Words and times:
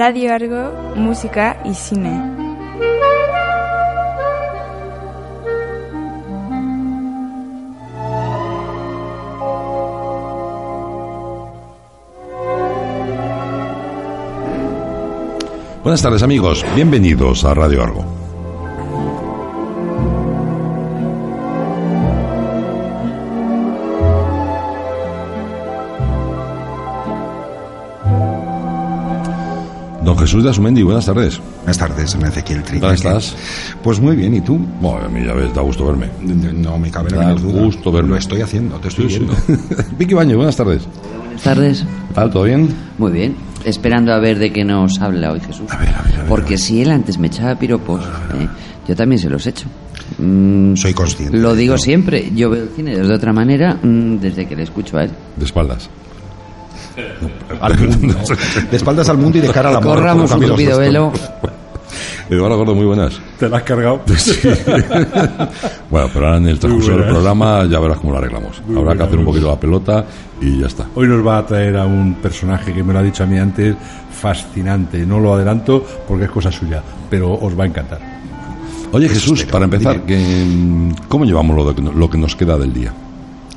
Radio 0.00 0.32
Argo, 0.32 0.94
música 0.96 1.60
y 1.62 1.74
cine. 1.74 2.08
Buenas 15.82 16.00
tardes 16.00 16.22
amigos, 16.22 16.64
bienvenidos 16.74 17.44
a 17.44 17.52
Radio 17.52 17.82
Argo. 17.82 18.19
Jesús 30.20 30.44
de 30.44 30.50
Asumendi, 30.50 30.82
buenas 30.82 31.06
tardes. 31.06 31.40
Buenas 31.58 31.78
tardes, 31.78 32.16
me 32.16 32.28
Ezequiel 32.28 32.62
Trigo. 32.62 32.82
¿Cómo 32.82 32.92
estás? 32.92 33.34
Pues 33.82 34.00
muy 34.00 34.16
bien, 34.16 34.34
¿y 34.34 34.40
tú? 34.40 34.58
Bueno, 34.80 35.06
a 35.06 35.08
mí 35.08 35.24
ya 35.24 35.32
ves, 35.34 35.52
da 35.54 35.62
gusto 35.62 35.86
verme. 35.86 36.08
No 36.22 36.78
me 36.78 36.90
cabe 36.90 37.10
la 37.10 37.18
menor 37.18 37.40
duda. 37.40 37.62
gusto 37.62 37.90
verme. 37.92 38.10
Lo 38.10 38.16
estoy 38.16 38.40
haciendo, 38.42 38.76
te 38.76 38.88
estoy 38.88 39.08
Sí, 39.10 39.18
sí. 39.18 39.18
viendo. 39.20 39.84
Vicky 39.98 40.14
Baño, 40.14 40.36
buenas 40.36 40.56
tardes. 40.56 40.82
Buenas 41.18 41.42
tardes. 41.42 41.84
¿Todo 42.14 42.42
bien? 42.44 42.68
Muy 42.98 43.12
bien. 43.12 43.34
Esperando 43.64 44.12
a 44.12 44.18
ver 44.18 44.38
de 44.38 44.52
qué 44.52 44.64
nos 44.64 45.00
habla 45.00 45.32
hoy 45.32 45.40
Jesús. 45.40 45.70
A 45.70 45.76
ver, 45.78 45.88
a 45.90 46.02
ver, 46.02 46.14
a 46.14 46.18
ver, 46.18 46.26
Porque 46.28 46.56
si 46.58 46.80
él 46.80 46.90
antes 46.90 47.18
me 47.18 47.26
echaba 47.26 47.54
piropos, 47.58 48.00
¿eh? 48.02 48.48
yo 48.88 48.96
también 48.96 49.18
se 49.18 49.28
los 49.28 49.46
echo. 49.46 49.66
Mm, 50.18 50.76
Soy 50.76 50.94
consciente. 50.94 51.36
Lo 51.36 51.54
digo 51.54 51.74
No. 51.74 51.78
siempre. 51.78 52.30
Yo 52.34 52.48
veo 52.50 52.64
el 52.64 52.68
cine 52.70 52.96
de 52.96 53.14
otra 53.14 53.32
manera 53.32 53.74
mm, 53.82 54.16
desde 54.18 54.46
que 54.46 54.56
le 54.56 54.62
escucho 54.64 54.96
a 54.96 55.04
él. 55.04 55.10
De 55.36 55.44
espaldas. 55.44 55.88
Al 57.60 57.78
mundo. 57.78 58.14
De 58.70 58.76
espaldas 58.76 59.08
al 59.08 59.18
mundo 59.18 59.38
y 59.38 59.40
de 59.42 59.48
cara 59.48 59.68
al 59.70 59.76
amor. 59.76 59.96
Corramos 59.96 60.30
un 60.32 60.40
tupido 60.46 60.78
velo. 60.78 61.12
Eduardo 62.30 62.58
Gordo, 62.58 62.74
muy 62.76 62.86
buenas. 62.86 63.20
¿Te 63.38 63.48
la 63.48 63.56
has 63.58 63.62
cargado? 63.64 64.00
Bueno, 65.90 66.08
pero 66.14 66.26
ahora 66.26 66.36
en 66.38 66.46
el 66.46 66.58
transcurso 66.60 66.92
del 66.92 67.08
programa 67.08 67.64
ya 67.68 67.80
verás 67.80 67.98
cómo 67.98 68.12
lo 68.12 68.18
arreglamos. 68.18 68.62
Muy 68.66 68.78
Habrá 68.78 68.96
que 68.96 69.02
hacer 69.02 69.18
un 69.18 69.24
poquito 69.24 69.48
la 69.48 69.58
pelota 69.58 70.04
y 70.40 70.60
ya 70.60 70.66
está. 70.68 70.86
Hoy 70.94 71.08
nos 71.08 71.26
va 71.26 71.38
a 71.38 71.46
traer 71.46 71.76
a 71.76 71.84
un 71.84 72.14
personaje 72.14 72.72
que 72.72 72.84
me 72.84 72.92
lo 72.92 73.00
ha 73.00 73.02
dicho 73.02 73.24
a 73.24 73.26
mí 73.26 73.36
antes, 73.38 73.74
fascinante. 74.12 75.04
No 75.04 75.18
lo 75.18 75.34
adelanto 75.34 75.84
porque 76.06 76.24
es 76.26 76.30
cosa 76.30 76.52
suya, 76.52 76.80
pero 77.10 77.32
os 77.34 77.58
va 77.58 77.64
a 77.64 77.66
encantar. 77.66 77.98
Oye 78.92 79.06
Eso 79.06 79.14
Jesús, 79.14 79.44
para 79.46 79.64
empezar, 79.64 80.00
¿cómo 81.08 81.24
llevamos 81.24 81.56
lo, 81.56 81.72
de- 81.72 81.92
lo 81.92 82.08
que 82.08 82.18
nos 82.18 82.36
queda 82.36 82.56
del 82.56 82.72
día? 82.72 82.92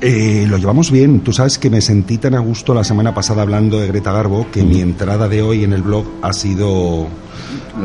Eh, 0.00 0.46
lo 0.48 0.58
llevamos 0.58 0.90
bien. 0.90 1.20
Tú 1.20 1.32
sabes 1.32 1.58
que 1.58 1.70
me 1.70 1.80
sentí 1.80 2.18
tan 2.18 2.34
a 2.34 2.40
gusto 2.40 2.74
la 2.74 2.84
semana 2.84 3.14
pasada 3.14 3.42
hablando 3.42 3.78
de 3.78 3.86
Greta 3.86 4.12
Garbo 4.12 4.46
que 4.50 4.62
mi 4.62 4.80
entrada 4.80 5.28
de 5.28 5.42
hoy 5.42 5.64
en 5.64 5.72
el 5.72 5.82
blog 5.82 6.04
ha 6.22 6.32
sido 6.32 7.08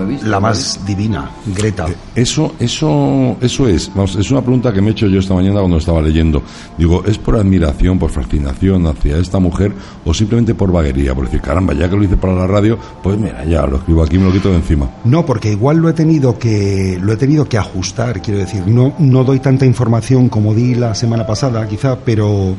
visto, 0.07 0.27
la 0.27 0.39
más 0.39 0.79
divina. 0.85 1.31
Greta. 1.55 1.87
Eso, 2.15 2.55
eso, 2.59 3.37
eso 3.41 3.67
es. 3.67 3.89
Vamos, 3.93 4.15
es 4.15 4.29
una 4.31 4.41
pregunta 4.41 4.71
que 4.71 4.81
me 4.81 4.89
he 4.89 4.91
hecho 4.91 5.07
yo 5.07 5.19
esta 5.19 5.33
mañana 5.33 5.59
cuando 5.59 5.77
estaba 5.77 6.01
leyendo. 6.01 6.43
Digo, 6.77 7.03
¿es 7.05 7.17
por 7.17 7.35
admiración, 7.35 7.97
por 7.97 8.11
fascinación 8.11 8.87
hacia 8.87 9.17
esta 9.17 9.39
mujer 9.39 9.73
o 10.05 10.13
simplemente 10.13 10.55
por 10.55 10.71
vaguería? 10.71 11.15
Por 11.15 11.25
decir, 11.25 11.41
caramba, 11.41 11.73
ya 11.73 11.89
que 11.89 11.95
lo 11.95 12.03
hice 12.03 12.17
para 12.17 12.33
la 12.33 12.47
radio, 12.47 12.77
pues 13.01 13.17
mira, 13.17 13.43
ya 13.45 13.65
lo 13.65 13.77
escribo 13.77 14.03
aquí, 14.03 14.17
me 14.17 14.25
lo 14.25 14.31
quito 14.31 14.49
de 14.49 14.57
encima. 14.57 14.89
No, 15.05 15.25
porque 15.25 15.51
igual 15.51 15.77
lo 15.77 15.89
he 15.89 15.93
tenido 15.93 16.37
que 16.37 16.99
lo 17.01 17.13
he 17.13 17.17
tenido 17.17 17.47
que 17.47 17.57
ajustar, 17.57 18.21
quiero 18.21 18.39
decir, 18.39 18.67
no 18.67 18.93
no 18.99 19.23
doy 19.23 19.39
tanta 19.39 19.65
información 19.65 20.29
como 20.29 20.53
di 20.53 20.75
la 20.75 20.95
semana 20.95 21.25
pasada, 21.25 21.67
quizá, 21.67 21.97
pero 22.03 22.55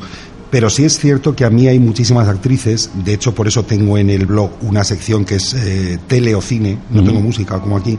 pero 0.49 0.69
sí 0.69 0.83
es 0.83 0.99
cierto 0.99 1.33
que 1.33 1.45
a 1.45 1.49
mí 1.49 1.67
hay 1.69 1.79
muchísimas 1.79 2.27
actrices, 2.27 2.91
de 3.05 3.13
hecho 3.13 3.33
por 3.33 3.47
eso 3.47 3.63
tengo 3.63 3.97
en 3.97 4.09
el 4.09 4.25
blog 4.25 4.51
una 4.61 4.83
sección 4.83 5.23
que 5.23 5.35
es 5.35 5.53
eh, 5.53 5.97
tele 6.07 6.35
o 6.35 6.41
cine, 6.41 6.77
no 6.89 7.03
tengo 7.03 7.21
música 7.21 7.59
como 7.59 7.77
aquí, 7.77 7.97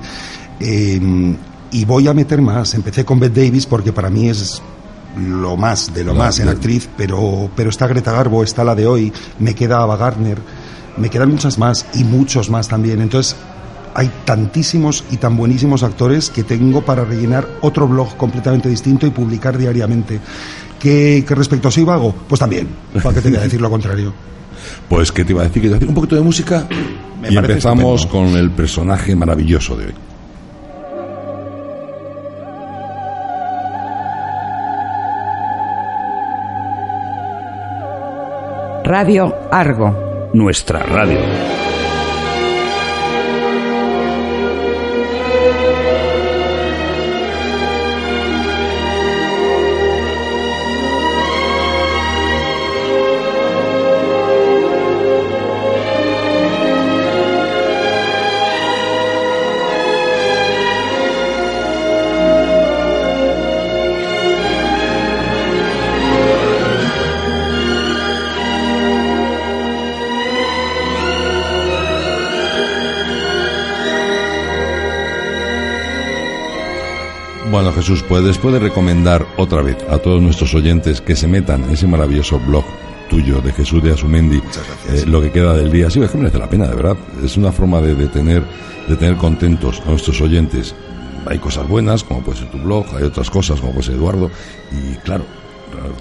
eh, 0.60 1.00
y 1.72 1.84
voy 1.86 2.06
a 2.06 2.14
meter 2.14 2.42
más. 2.42 2.74
Empecé 2.74 3.04
con 3.04 3.18
Bette 3.18 3.46
Davis 3.46 3.64
porque 3.64 3.92
para 3.92 4.10
mí 4.10 4.28
es 4.28 4.60
lo 5.16 5.56
más 5.56 5.92
de 5.94 6.04
lo 6.04 6.14
más 6.14 6.38
en 6.40 6.48
actriz, 6.48 6.88
pero 6.96 7.50
pero 7.56 7.70
está 7.70 7.86
Greta 7.86 8.12
Garbo, 8.12 8.42
está 8.42 8.64
la 8.64 8.74
de 8.74 8.86
hoy, 8.86 9.12
me 9.38 9.54
queda 9.54 9.82
Ava 9.82 9.96
Gardner, 9.96 10.38
me 10.98 11.08
quedan 11.08 11.30
muchas 11.30 11.58
más 11.58 11.86
y 11.94 12.04
muchos 12.04 12.50
más 12.50 12.68
también. 12.68 13.00
Entonces 13.00 13.36
hay 13.94 14.10
tantísimos 14.24 15.04
y 15.10 15.16
tan 15.16 15.36
buenísimos 15.36 15.82
actores 15.82 16.30
que 16.30 16.44
tengo 16.44 16.82
para 16.82 17.04
rellenar 17.04 17.46
otro 17.60 17.88
blog 17.88 18.16
completamente 18.16 18.68
distinto 18.68 19.06
y 19.06 19.10
publicar 19.10 19.58
diariamente. 19.58 20.20
¿Qué, 20.82 21.24
qué 21.26 21.34
respecto 21.36 21.68
a 21.68 21.70
soy 21.70 21.84
vago? 21.84 22.12
Pues 22.28 22.40
también, 22.40 22.66
¿para 23.00 23.14
qué 23.14 23.20
te 23.20 23.28
voy 23.28 23.38
a 23.38 23.42
decir 23.42 23.60
lo 23.60 23.70
contrario? 23.70 24.12
Pues 24.88 25.12
que 25.12 25.24
te 25.24 25.30
iba 25.30 25.42
a 25.42 25.44
decir 25.44 25.62
que 25.62 25.68
te 25.68 25.68
iba 25.68 25.76
a 25.76 25.78
decir 25.78 25.88
un 25.88 25.94
poquito 25.94 26.16
de 26.16 26.22
música 26.22 26.66
Me 27.20 27.30
y 27.30 27.36
empezamos 27.36 28.00
estupendo. 28.02 28.30
con 28.32 28.36
el 28.36 28.50
personaje 28.50 29.14
maravilloso 29.14 29.76
de 29.76 29.86
hoy. 29.86 29.94
Radio 38.84 39.34
Argo. 39.50 40.30
Nuestra 40.34 40.80
radio. 40.80 41.18
Bueno, 77.72 77.86
Jesús, 77.86 78.04
pues 78.06 78.22
después 78.22 78.52
de 78.52 78.60
recomendar 78.60 79.26
otra 79.38 79.62
vez 79.62 79.78
a 79.88 79.96
todos 79.96 80.20
nuestros 80.20 80.54
oyentes 80.54 81.00
que 81.00 81.16
se 81.16 81.26
metan 81.26 81.64
en 81.64 81.70
ese 81.70 81.86
maravilloso 81.86 82.38
blog 82.38 82.64
tuyo 83.08 83.40
de 83.40 83.50
Jesús 83.52 83.82
de 83.82 83.92
Asumendi, 83.92 84.42
eh, 84.90 85.04
lo 85.06 85.22
que 85.22 85.30
queda 85.30 85.54
del 85.54 85.72
día, 85.72 85.88
sí, 85.88 85.98
es 86.02 86.10
que 86.10 86.18
merece 86.18 86.38
la 86.38 86.50
pena, 86.50 86.66
de 86.68 86.74
verdad. 86.74 86.96
Es 87.24 87.38
una 87.38 87.50
forma 87.50 87.80
de, 87.80 87.94
de 87.94 88.08
tener, 88.08 88.42
de 88.88 88.96
tener 88.96 89.16
contentos 89.16 89.80
a 89.86 89.90
nuestros 89.90 90.20
oyentes. 90.20 90.74
Hay 91.24 91.38
cosas 91.38 91.66
buenas, 91.66 92.04
como 92.04 92.20
puede 92.22 92.40
ser 92.40 92.50
tu 92.50 92.58
blog, 92.58 92.84
hay 92.94 93.04
otras 93.04 93.30
cosas, 93.30 93.58
como 93.58 93.72
puede 93.72 93.86
ser 93.86 93.94
Eduardo, 93.94 94.30
y 94.70 94.94
claro, 94.96 95.24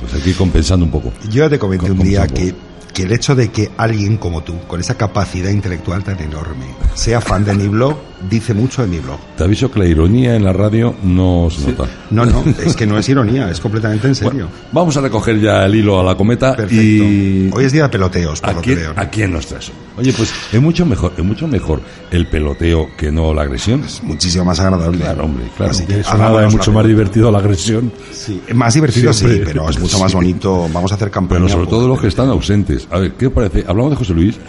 pues 0.02 0.14
hay 0.14 0.22
que 0.22 0.32
ir 0.32 0.36
compensando 0.36 0.84
un 0.86 0.92
poco. 0.92 1.14
Yo 1.30 1.44
ya 1.46 1.50
te 1.50 1.58
comenté 1.60 1.88
Com- 1.88 2.00
un 2.00 2.04
día 2.06 2.28
que, 2.28 2.54
que 2.94 3.04
el 3.04 3.12
hecho 3.14 3.36
de 3.36 3.50
que 3.50 3.72
alguien 3.78 4.18
como 4.18 4.42
tú, 4.44 4.58
con 4.68 4.80
esa 4.80 4.96
capacidad 4.96 5.50
intelectual 5.50 6.04
tan 6.04 6.20
enorme, 6.22 6.66
sea 6.94 7.22
fan 7.22 7.46
de 7.46 7.54
mi 7.54 7.68
blog, 7.68 7.96
dice 8.30 8.54
mucho 8.54 8.82
de 8.82 8.88
mi 8.90 9.00
blog. 9.00 9.18
Te 9.38 9.44
aviso 9.46 9.72
que 9.72 9.80
la 9.80 9.86
ironía 9.86 10.36
en 10.36 10.44
la 10.44 10.52
radio 10.54 10.94
no 11.04 11.48
se 11.50 11.72
nota. 11.72 11.86
No, 12.12 12.26
no, 12.26 12.44
es 12.64 12.76
que 12.76 12.86
no 12.86 12.98
es 12.98 13.08
ironía, 13.10 13.50
es 13.50 13.60
completamente 13.60 14.08
en 14.08 14.16
serio. 14.16 14.32
Bueno, 14.32 14.50
vamos 14.74 14.96
a 14.98 15.02
recoger 15.02 15.40
ya 15.40 15.66
el 15.66 15.76
hilo 15.76 16.00
a 16.00 16.04
la 16.04 16.16
cometa 16.16 16.56
Perfecto. 16.56 16.84
y 16.84 17.50
Hoy 17.54 17.64
es 17.66 17.72
día 17.72 17.84
de 17.84 17.90
peloteos, 17.90 18.42
por 18.42 18.50
¿A 18.50 18.54
lo 18.54 18.62
quién, 18.62 18.76
que 18.76 18.82
veo. 18.84 18.94
¿A 18.96 19.06
quién 19.10 19.32
nos 19.34 19.48
traes? 19.48 19.72
Oye, 19.98 20.12
pues 20.14 20.34
es 20.52 20.62
mucho 20.62 20.86
mejor, 20.86 21.14
es 21.18 21.24
mucho 21.24 21.48
mejor 21.48 21.82
el 22.12 22.28
peloteo 22.28 22.90
que 22.98 23.12
no 23.12 23.34
la 23.34 23.44
agresión. 23.44 23.84
Muchísimo 24.04 24.44
más 24.46 24.60
agradable. 24.60 25.00
Claro, 25.00 25.26
hombre, 25.26 25.46
claro. 25.56 25.72
Así 25.72 25.86
que 25.86 26.02
Eso 26.02 26.18
nada, 26.18 26.46
es 26.46 26.54
mucho 26.54 26.72
más 26.72 26.86
divertido 26.86 27.32
la 27.32 27.40
agresión. 27.40 27.92
Sí, 28.12 28.42
más 28.54 28.74
divertido 28.74 29.14
sí, 29.14 29.26
Siempre. 29.26 29.46
pero 29.46 29.70
es 29.70 29.80
mucho 29.80 29.98
más 30.00 30.14
bonito. 30.14 30.68
Vamos 30.74 30.92
a 30.92 30.96
hacer 30.96 31.10
campaña. 31.10 31.40
Pero 31.42 31.50
sobre 31.50 31.66
por- 31.66 31.74
todo 31.80 31.88
los 31.88 32.00
que 32.02 32.08
están 32.08 32.30
ausentes. 32.30 32.81
A 32.90 33.00
ver, 33.00 33.14
¿qué 33.14 33.28
os 33.28 33.34
parece? 33.34 33.64
¿Hablamos 33.68 33.92
de 33.92 33.98
José 33.98 34.14
Luis? 34.14 34.40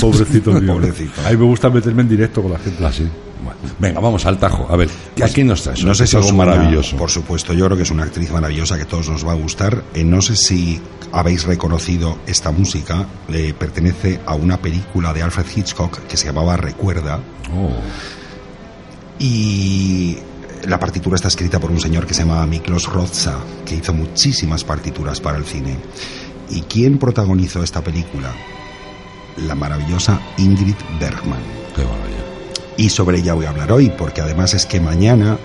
Pobrecito 0.00 0.52
mío. 0.60 0.74
Pobrecito. 0.74 1.20
A 1.26 1.30
mí 1.30 1.36
me 1.36 1.44
gusta 1.44 1.70
meterme 1.70 2.02
en 2.02 2.08
directo 2.08 2.42
con 2.42 2.52
la 2.52 2.58
gente. 2.58 2.84
Ah, 2.84 2.92
sí. 2.92 3.08
Bueno, 3.44 3.58
venga, 3.80 3.98
vamos 4.00 4.24
al 4.24 4.38
tajo. 4.38 4.66
A 4.70 4.76
ver, 4.76 4.88
¿a 5.20 5.26
quién 5.28 5.48
nos 5.48 5.62
traes? 5.62 5.84
No 5.84 5.94
sé 5.94 6.06
si 6.06 6.14
algo 6.16 6.28
es 6.28 6.32
una- 6.34 6.44
maravilloso. 6.44 6.96
por 6.96 7.10
supuesto, 7.10 7.52
yo 7.52 7.64
creo 7.66 7.76
que 7.76 7.82
es 7.82 7.90
una 7.90 8.04
actriz 8.04 8.30
maravillosa 8.30 8.76
que 8.76 8.82
a 8.82 8.86
todos 8.86 9.08
nos 9.08 9.26
va 9.26 9.32
a 9.32 9.34
gustar. 9.34 9.82
Eh, 9.94 10.04
no 10.04 10.22
sé 10.22 10.36
si 10.36 10.80
habéis 11.10 11.42
reconocido 11.44 12.18
esta 12.26 12.52
música. 12.52 13.06
eh, 13.30 13.52
pertenece 13.58 14.20
a 14.26 14.34
una 14.34 14.58
película 14.58 15.12
de 15.12 15.22
Alfred 15.22 15.46
Hitchcock 15.56 15.98
que 16.06 16.16
se 16.16 16.26
llamaba 16.26 16.56
Recuerda. 16.56 17.18
Oh, 17.52 17.70
Y 19.18 20.16
la 20.66 20.78
partitura 20.78 21.16
está 21.16 21.28
escrita 21.28 21.58
por 21.58 21.70
un 21.70 21.80
señor 21.80 22.06
que 22.06 22.14
se 22.14 22.22
llama 22.24 22.44
Miklos 22.46 22.86
Rozsa, 22.86 23.36
que 23.66 23.76
hizo 23.76 23.92
muchísimas 23.92 24.64
partituras 24.64 25.20
para 25.20 25.38
el 25.38 25.44
cine. 25.44 25.76
¿Y 26.52 26.62
quién 26.62 26.98
protagonizó 26.98 27.62
esta 27.62 27.82
película? 27.82 28.32
La 29.38 29.54
maravillosa 29.54 30.20
Ingrid 30.36 30.76
Bergman. 31.00 31.40
qué 31.74 31.82
maravilla. 31.82 32.24
Y 32.76 32.90
sobre 32.90 33.18
ella 33.18 33.34
voy 33.34 33.46
a 33.46 33.50
hablar 33.50 33.72
hoy, 33.72 33.90
porque 33.96 34.20
además 34.20 34.54
es 34.54 34.66
que 34.66 34.80
mañana 34.80 35.38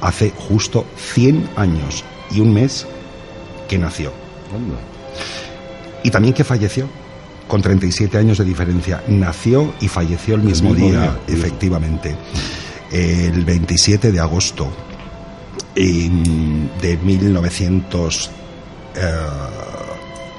hace 0.00 0.30
justo 0.30 0.86
100 0.96 1.50
años 1.56 2.04
y 2.30 2.40
un 2.40 2.52
mes 2.52 2.86
que 3.68 3.78
nació. 3.78 4.12
Anda. 4.54 4.78
Y 6.02 6.10
también 6.10 6.34
que 6.34 6.44
falleció, 6.44 6.88
con 7.48 7.62
37 7.62 8.16
años 8.18 8.38
de 8.38 8.44
diferencia. 8.44 9.02
Nació 9.08 9.74
y 9.80 9.88
falleció 9.88 10.34
el 10.34 10.42
mismo, 10.42 10.70
mismo 10.70 10.88
día, 10.88 11.18
efectivamente, 11.26 12.16
el 12.90 13.44
27 13.44 14.12
de 14.12 14.20
agosto 14.20 14.70
de 15.74 16.98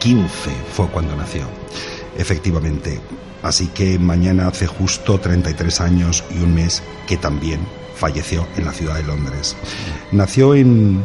1915 0.05 0.51
fue 0.71 0.87
cuando 0.87 1.15
nació, 1.15 1.45
efectivamente. 2.15 2.99
Así 3.41 3.67
que 3.67 3.97
mañana 3.97 4.47
hace 4.47 4.67
justo 4.67 5.19
33 5.19 5.81
años 5.81 6.23
y 6.35 6.43
un 6.43 6.53
mes 6.53 6.83
que 7.07 7.17
también 7.17 7.59
falleció 7.95 8.47
en 8.55 8.65
la 8.65 8.71
ciudad 8.71 8.95
de 8.95 9.03
Londres. 9.03 9.55
Nació 10.11 10.53
en 10.53 11.03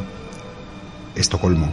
Estocolmo, 1.14 1.72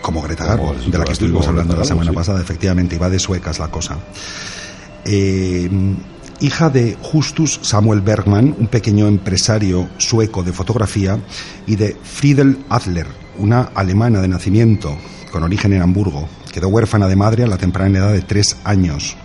como 0.00 0.22
Greta 0.22 0.44
Garbo, 0.44 0.74
Como 0.74 0.90
de 0.90 0.98
la 0.98 1.04
que 1.04 1.12
estuvimos 1.12 1.40
Garbo, 1.40 1.60
hablando 1.60 1.76
la 1.76 1.84
semana 1.84 2.10
sí. 2.10 2.16
pasada, 2.16 2.40
efectivamente, 2.40 2.94
iba 2.94 3.10
de 3.10 3.18
suecas 3.18 3.58
la 3.58 3.68
cosa. 3.68 3.98
Eh, 5.04 5.68
hija 6.40 6.70
de 6.70 6.96
Justus 7.02 7.58
Samuel 7.62 8.00
Bergman, 8.00 8.54
un 8.58 8.68
pequeño 8.68 9.08
empresario 9.08 9.88
sueco 9.98 10.44
de 10.44 10.52
fotografía, 10.52 11.18
y 11.66 11.76
de 11.76 11.96
Friedel 12.00 12.58
Adler, 12.68 13.25
una 13.38 13.70
alemana 13.74 14.20
de 14.20 14.28
nacimiento 14.28 14.96
con 15.30 15.42
origen 15.42 15.72
en 15.72 15.82
Hamburgo. 15.82 16.28
Quedó 16.52 16.68
huérfana 16.68 17.08
de 17.08 17.16
madre 17.16 17.44
a 17.44 17.46
la 17.46 17.58
temprana 17.58 17.98
edad 17.98 18.12
de 18.12 18.22
tres 18.22 18.56
años. 18.64 19.16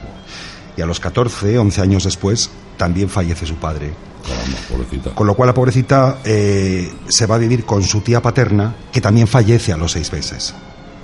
Y 0.75 0.81
a 0.81 0.85
los 0.85 0.99
14, 0.99 1.57
11 1.57 1.81
años 1.81 2.03
después, 2.03 2.49
también 2.77 3.09
fallece 3.09 3.45
su 3.45 3.55
padre. 3.55 3.93
Caramba, 4.27 4.57
pobrecita. 4.69 5.15
Con 5.15 5.27
lo 5.27 5.35
cual 5.35 5.47
la 5.47 5.53
pobrecita 5.53 6.19
eh, 6.23 6.91
se 7.07 7.25
va 7.25 7.35
a 7.35 7.39
vivir 7.39 7.65
con 7.65 7.83
su 7.83 8.01
tía 8.01 8.21
paterna, 8.21 8.75
que 8.91 9.01
también 9.01 9.27
fallece 9.27 9.73
a 9.73 9.77
los 9.77 9.91
seis 9.91 10.11
meses. 10.11 10.53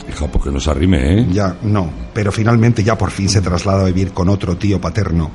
Hija, 0.09 0.27
porque 0.27 0.51
no 0.51 0.59
se 0.59 0.69
arrime, 0.69 1.19
¿eh? 1.19 1.27
Ya, 1.31 1.57
no, 1.63 1.89
pero 2.13 2.31
finalmente 2.31 2.83
ya 2.83 2.97
por 2.97 3.11
fin 3.11 3.27
se 3.27 3.41
traslada 3.41 3.81
a 3.81 3.85
vivir 3.85 4.11
con 4.11 4.29
otro 4.29 4.55
tío 4.55 4.79
paterno, 4.79 5.31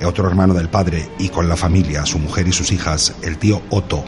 eh, 0.00 0.04
otro 0.04 0.28
hermano 0.28 0.52
del 0.52 0.68
padre, 0.68 1.10
y 1.18 1.28
con 1.28 1.48
la 1.48 1.56
familia, 1.56 2.04
su 2.04 2.18
mujer 2.18 2.48
y 2.48 2.52
sus 2.52 2.72
hijas, 2.72 3.14
el 3.22 3.38
tío 3.38 3.62
Otto. 3.70 4.04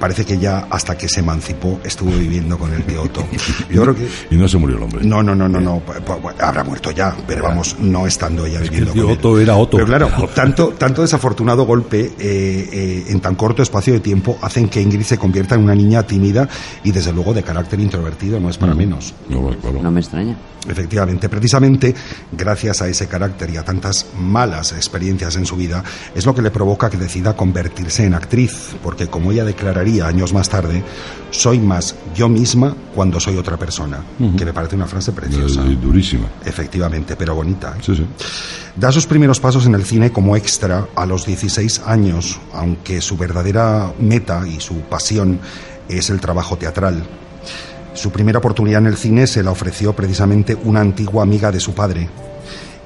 Parece 0.00 0.24
que 0.24 0.38
ya 0.38 0.66
hasta 0.70 0.96
que 0.98 1.08
se 1.08 1.20
emancipó 1.20 1.78
estuvo 1.84 2.10
viviendo 2.10 2.58
con 2.58 2.72
el 2.72 2.82
tío 2.84 3.02
Otto. 3.02 3.24
Yo 3.70 3.82
creo 3.82 3.94
que... 3.94 4.08
Y 4.30 4.34
no 4.36 4.48
se 4.48 4.56
murió 4.58 4.76
el 4.78 4.82
hombre. 4.82 5.04
No, 5.04 5.22
no, 5.22 5.34
no, 5.36 5.46
no, 5.48 5.60
no. 5.60 5.82
pu- 5.84 6.02
pu- 6.04 6.34
Habrá 6.40 6.64
muerto 6.64 6.90
ya, 6.90 7.14
pero 7.26 7.42
vamos, 7.44 7.76
no 7.78 8.06
estando 8.06 8.46
ella 8.46 8.58
que 8.60 8.64
el 8.64 8.70
viviendo 8.70 8.92
tío 8.94 9.02
con 9.04 9.12
él. 9.12 9.18
Otto 9.18 9.38
era 9.38 9.56
Otto. 9.56 9.76
Pero 9.76 9.86
claro, 9.86 10.08
tanto, 10.34 10.68
tanto 10.70 11.02
desafortunado 11.02 11.64
golpe 11.66 12.00
eh, 12.18 12.68
eh, 12.72 13.04
en 13.08 13.20
tan 13.20 13.34
corto 13.34 13.62
espacio 13.62 13.92
de 13.92 14.00
tiempo 14.00 14.38
hacen 14.42 14.68
que 14.70 14.80
Ingrid 14.80 15.02
se 15.04 15.18
convierta 15.18 15.54
en 15.54 15.62
una 15.64 15.74
niña 15.74 16.02
tímida 16.02 16.48
y 16.82 16.90
desde 16.92 17.12
luego 17.12 17.34
de 17.34 17.42
carácter 17.42 17.78
introvertido, 17.78 18.40
no 18.40 18.48
es 18.48 18.56
para 18.56 18.74
menos. 18.74 19.14
No, 19.28 19.48
claro. 19.60 19.82
No 19.82 19.90
me 19.90 20.00
extraña. 20.00 20.34
Efectivamente, 20.68 21.28
precisamente 21.30 21.94
gracias 22.32 22.82
a 22.82 22.88
ese 22.88 23.06
carácter 23.06 23.48
y 23.50 23.56
a 23.56 23.64
tantas 23.64 24.06
malas 24.18 24.72
experiencias 24.72 25.36
en 25.36 25.46
su 25.46 25.56
vida, 25.56 25.82
es 26.14 26.26
lo 26.26 26.34
que 26.34 26.42
le 26.42 26.50
provoca 26.50 26.90
que 26.90 26.98
decida 26.98 27.34
convertirse 27.34 28.04
en 28.04 28.12
actriz, 28.14 28.76
porque 28.82 29.06
como 29.06 29.32
ella 29.32 29.44
declararía 29.44 29.89
años 29.98 30.32
más 30.32 30.48
tarde, 30.48 30.84
soy 31.30 31.58
más 31.58 31.96
yo 32.14 32.28
misma 32.28 32.76
cuando 32.94 33.18
soy 33.18 33.36
otra 33.36 33.56
persona, 33.56 34.02
que 34.36 34.44
me 34.44 34.52
parece 34.52 34.76
una 34.76 34.86
frase 34.86 35.10
preciosa. 35.10 35.64
Eh, 35.66 35.76
durísima. 35.80 36.28
Efectivamente, 36.44 37.16
pero 37.16 37.34
bonita. 37.34 37.74
¿eh? 37.76 37.82
Sí, 37.82 37.96
sí. 37.96 38.06
Da 38.76 38.92
sus 38.92 39.06
primeros 39.06 39.40
pasos 39.40 39.66
en 39.66 39.74
el 39.74 39.84
cine 39.84 40.12
como 40.12 40.36
extra 40.36 40.86
a 40.94 41.06
los 41.06 41.26
16 41.26 41.82
años, 41.86 42.38
aunque 42.52 43.00
su 43.00 43.16
verdadera 43.16 43.92
meta 43.98 44.46
y 44.46 44.60
su 44.60 44.76
pasión 44.82 45.40
es 45.88 46.10
el 46.10 46.20
trabajo 46.20 46.56
teatral. 46.56 47.02
Su 47.94 48.12
primera 48.12 48.38
oportunidad 48.38 48.80
en 48.80 48.86
el 48.86 48.96
cine 48.96 49.26
se 49.26 49.42
la 49.42 49.50
ofreció 49.50 49.94
precisamente 49.94 50.56
una 50.62 50.80
antigua 50.80 51.24
amiga 51.24 51.50
de 51.50 51.58
su 51.58 51.74
padre 51.74 52.08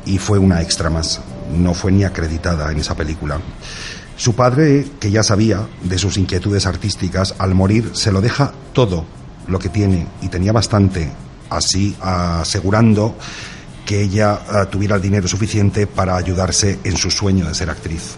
y 0.06 0.18
fue 0.18 0.38
una 0.38 0.62
extra 0.62 0.90
más. 0.90 1.20
No 1.54 1.74
fue 1.74 1.92
ni 1.92 2.04
acreditada 2.04 2.70
en 2.72 2.78
esa 2.78 2.94
película. 2.94 3.38
Su 4.16 4.34
padre, 4.34 4.86
que 5.00 5.10
ya 5.10 5.22
sabía 5.22 5.66
de 5.82 5.98
sus 5.98 6.16
inquietudes 6.16 6.66
artísticas, 6.66 7.34
al 7.38 7.54
morir 7.54 7.90
se 7.94 8.12
lo 8.12 8.20
deja 8.20 8.52
todo 8.72 9.04
lo 9.48 9.58
que 9.58 9.68
tiene 9.68 10.06
y 10.22 10.28
tenía 10.28 10.52
bastante, 10.52 11.10
así 11.50 11.96
asegurando 12.00 13.16
que 13.84 14.02
ella 14.02 14.40
eh, 14.48 14.66
tuviera 14.70 14.96
el 14.96 15.02
dinero 15.02 15.28
suficiente 15.28 15.86
para 15.86 16.16
ayudarse 16.16 16.78
en 16.84 16.96
su 16.96 17.10
sueño 17.10 17.46
de 17.46 17.54
ser 17.54 17.70
actriz. 17.70 18.16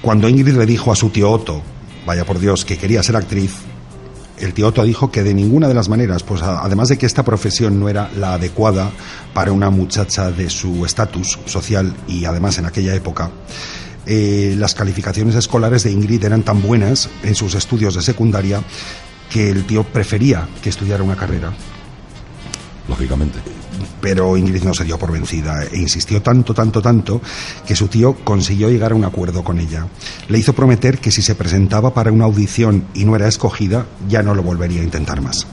Cuando 0.00 0.28
Ingrid 0.28 0.56
le 0.56 0.66
dijo 0.66 0.92
a 0.92 0.96
su 0.96 1.10
tío 1.10 1.30
Otto, 1.30 1.62
vaya 2.06 2.24
por 2.24 2.38
Dios, 2.38 2.64
que 2.64 2.78
quería 2.78 3.02
ser 3.02 3.16
actriz, 3.16 3.52
el 4.38 4.54
tío 4.54 4.68
Otto 4.68 4.82
dijo 4.84 5.10
que 5.10 5.22
de 5.22 5.34
ninguna 5.34 5.68
de 5.68 5.74
las 5.74 5.88
maneras, 5.88 6.22
pues 6.22 6.42
además 6.42 6.88
de 6.88 6.98
que 6.98 7.06
esta 7.06 7.24
profesión 7.24 7.78
no 7.78 7.88
era 7.88 8.10
la 8.16 8.34
adecuada 8.34 8.90
para 9.32 9.52
una 9.52 9.70
muchacha 9.70 10.30
de 10.30 10.50
su 10.50 10.84
estatus 10.84 11.38
social 11.46 11.94
y 12.08 12.24
además 12.24 12.58
en 12.58 12.66
aquella 12.66 12.94
época, 12.94 13.30
eh, 14.06 14.54
las 14.58 14.74
calificaciones 14.74 15.34
escolares 15.34 15.84
de 15.84 15.92
Ingrid 15.92 16.24
eran 16.24 16.42
tan 16.42 16.60
buenas 16.62 17.08
en 17.22 17.34
sus 17.34 17.54
estudios 17.54 17.94
de 17.94 18.02
secundaria 18.02 18.62
que 19.30 19.50
el 19.50 19.64
tío 19.64 19.84
prefería 19.84 20.48
que 20.62 20.68
estudiara 20.68 21.02
una 21.02 21.16
carrera. 21.16 21.52
Lógicamente. 22.88 23.38
Pero 24.00 24.36
Ingrid 24.36 24.64
no 24.64 24.74
se 24.74 24.84
dio 24.84 24.98
por 24.98 25.12
vencida 25.12 25.62
e 25.64 25.78
insistió 25.78 26.20
tanto, 26.20 26.52
tanto, 26.52 26.82
tanto 26.82 27.20
que 27.66 27.76
su 27.76 27.86
tío 27.86 28.16
consiguió 28.24 28.68
llegar 28.68 28.92
a 28.92 28.96
un 28.96 29.04
acuerdo 29.04 29.44
con 29.44 29.60
ella. 29.60 29.86
Le 30.28 30.38
hizo 30.38 30.52
prometer 30.52 30.98
que 30.98 31.12
si 31.12 31.22
se 31.22 31.36
presentaba 31.36 31.94
para 31.94 32.10
una 32.10 32.24
audición 32.24 32.84
y 32.94 33.04
no 33.04 33.14
era 33.14 33.28
escogida, 33.28 33.86
ya 34.08 34.22
no 34.22 34.34
lo 34.34 34.42
volvería 34.42 34.80
a 34.80 34.84
intentar 34.84 35.20
más. 35.20 35.46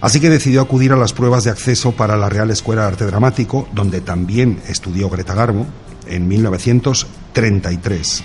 Así 0.00 0.20
que 0.20 0.30
decidió 0.30 0.60
acudir 0.60 0.92
a 0.92 0.96
las 0.96 1.12
pruebas 1.12 1.42
de 1.42 1.50
acceso 1.50 1.90
para 1.90 2.16
la 2.16 2.28
Real 2.28 2.50
Escuela 2.52 2.82
de 2.82 2.88
Arte 2.88 3.04
Dramático, 3.04 3.68
donde 3.74 4.00
también 4.00 4.60
estudió 4.68 5.10
Greta 5.10 5.34
Garbo 5.34 5.66
en 6.08 6.28
1933. 6.28 8.24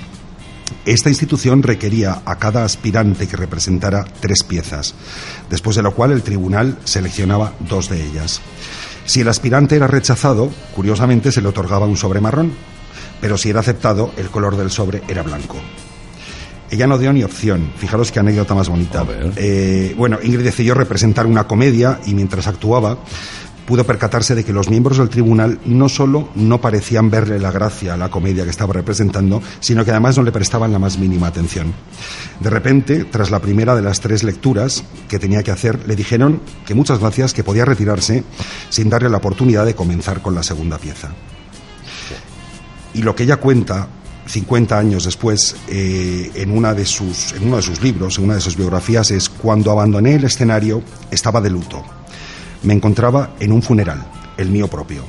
Esta 0.86 1.10
institución 1.10 1.64
requería 1.64 2.22
a 2.26 2.38
cada 2.38 2.66
aspirante 2.66 3.28
que 3.28 3.38
representara 3.38 4.06
tres 4.20 4.44
piezas, 4.44 4.96
después 5.50 5.76
de 5.76 5.84
lo 5.84 5.94
cual 5.94 6.12
el 6.12 6.24
tribunal 6.24 6.78
seleccionaba 6.84 7.54
dos 7.60 7.90
de 7.90 8.04
ellas. 8.04 8.42
Si 9.06 9.22
el 9.22 9.28
aspirante 9.28 9.76
era 9.76 9.88
rechazado, 9.88 10.52
curiosamente 10.76 11.32
se 11.32 11.42
le 11.42 11.48
otorgaba 11.50 11.86
un 11.86 11.98
sobre 11.98 12.22
marrón, 12.22 12.54
pero 13.22 13.38
si 13.38 13.50
era 13.50 13.62
aceptado, 13.62 14.12
el 14.18 14.28
color 14.28 14.58
del 14.58 14.72
sobre 14.72 15.02
era 15.08 15.24
blanco. 15.24 15.58
Ella 16.70 16.88
no 16.88 16.98
dio 16.98 17.14
ni 17.14 17.24
opción. 17.24 17.72
Fijaros 17.78 18.12
qué 18.12 18.20
anécdota 18.20 18.56
más 18.56 18.68
bonita. 18.68 19.06
Eh, 19.36 19.94
bueno, 19.96 20.18
Ingrid 20.24 20.44
decidió 20.44 20.74
representar 20.74 21.28
una 21.28 21.46
comedia 21.46 22.00
y 22.06 22.16
mientras 22.16 22.48
actuaba 22.48 22.98
pudo 23.66 23.86
percatarse 23.86 24.36
de 24.36 24.44
que 24.44 24.54
los 24.54 24.70
miembros 24.70 24.98
del 24.98 25.10
tribunal 25.10 25.60
no 25.66 25.90
solo 25.90 26.30
no 26.36 26.62
parecían 26.62 27.10
verle 27.10 27.40
la 27.40 27.52
gracia 27.52 27.94
a 27.94 27.98
la 27.98 28.10
comedia 28.10 28.44
que 28.44 28.50
estaba 28.50 28.74
representando, 28.74 29.42
sino 29.60 29.86
que 29.86 29.92
además 29.92 30.18
no 30.18 30.24
le 30.24 30.32
prestaban 30.32 30.72
la 30.72 30.80
más 30.80 30.98
mínima 30.98 31.28
atención. 31.28 31.74
De 32.40 32.50
repente, 32.50 33.06
tras 33.06 33.32
la 33.32 33.40
primera 33.40 33.76
de 33.76 33.82
las 33.82 34.00
tres 34.00 34.24
lecturas 34.24 34.84
que 35.08 35.20
tenía 35.20 35.44
que 35.44 35.52
hacer, 35.52 35.88
le 35.88 35.96
dijeron 35.96 36.42
que 36.66 36.74
muchas 36.74 37.00
gracias, 37.00 37.34
que 37.34 37.44
podía 37.44 37.66
retirarse 37.66 38.24
sin 38.70 38.90
darle 38.90 39.10
la 39.10 39.18
oportunidad 39.18 39.66
de 39.66 39.76
comenzar 39.76 40.22
con 40.22 40.36
la 40.36 40.44
segunda 40.44 40.78
pieza. 40.78 41.10
Y 42.94 43.02
lo 43.02 43.16
que 43.16 43.24
ella 43.24 43.38
cuenta 43.38 43.88
50 44.26 44.78
años 44.78 45.06
después 45.06 45.56
eh, 45.68 46.32
en, 46.36 46.52
uno 46.52 46.74
de 46.74 46.86
sus 46.86 47.34
libros, 47.82 48.18
en 48.18 48.26
una 48.26 48.36
de 48.36 48.42
sus 48.42 48.56
biografías, 48.56 49.12
es 49.12 49.30
cuando 49.30 49.72
abandoné 49.72 50.16
el 50.16 50.24
escenario 50.24 50.82
estaba 51.12 51.42
de 51.42 51.50
luto. 51.50 51.84
Me 52.64 52.74
encontraba 52.74 53.36
en 53.40 53.52
un 53.52 53.62
funeral, 53.62 54.04
el 54.38 54.50
mío 54.50 54.68
propio. 54.68 55.04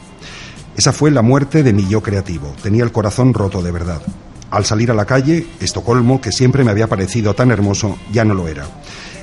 Esa 0.77 0.93
fue 0.93 1.11
la 1.11 1.23
muerte 1.23 1.63
de 1.63 1.73
mi 1.73 1.87
yo 1.89 2.03
creativo. 2.03 2.53
Tenía 2.63 2.83
el 2.83 2.93
corazón 2.93 3.33
roto 3.33 3.63
de 3.63 3.71
verdad. 3.71 4.03
Al 4.51 4.65
salir 4.65 4.91
a 4.91 4.95
la 4.95 5.05
calle, 5.05 5.47
Estocolmo, 5.61 6.21
que 6.21 6.33
siempre 6.33 6.65
me 6.65 6.73
había 6.73 6.89
parecido 6.89 7.35
tan 7.35 7.51
hermoso, 7.53 7.97
ya 8.13 8.25
no 8.25 8.35
lo 8.35 8.49
era. 8.49 8.67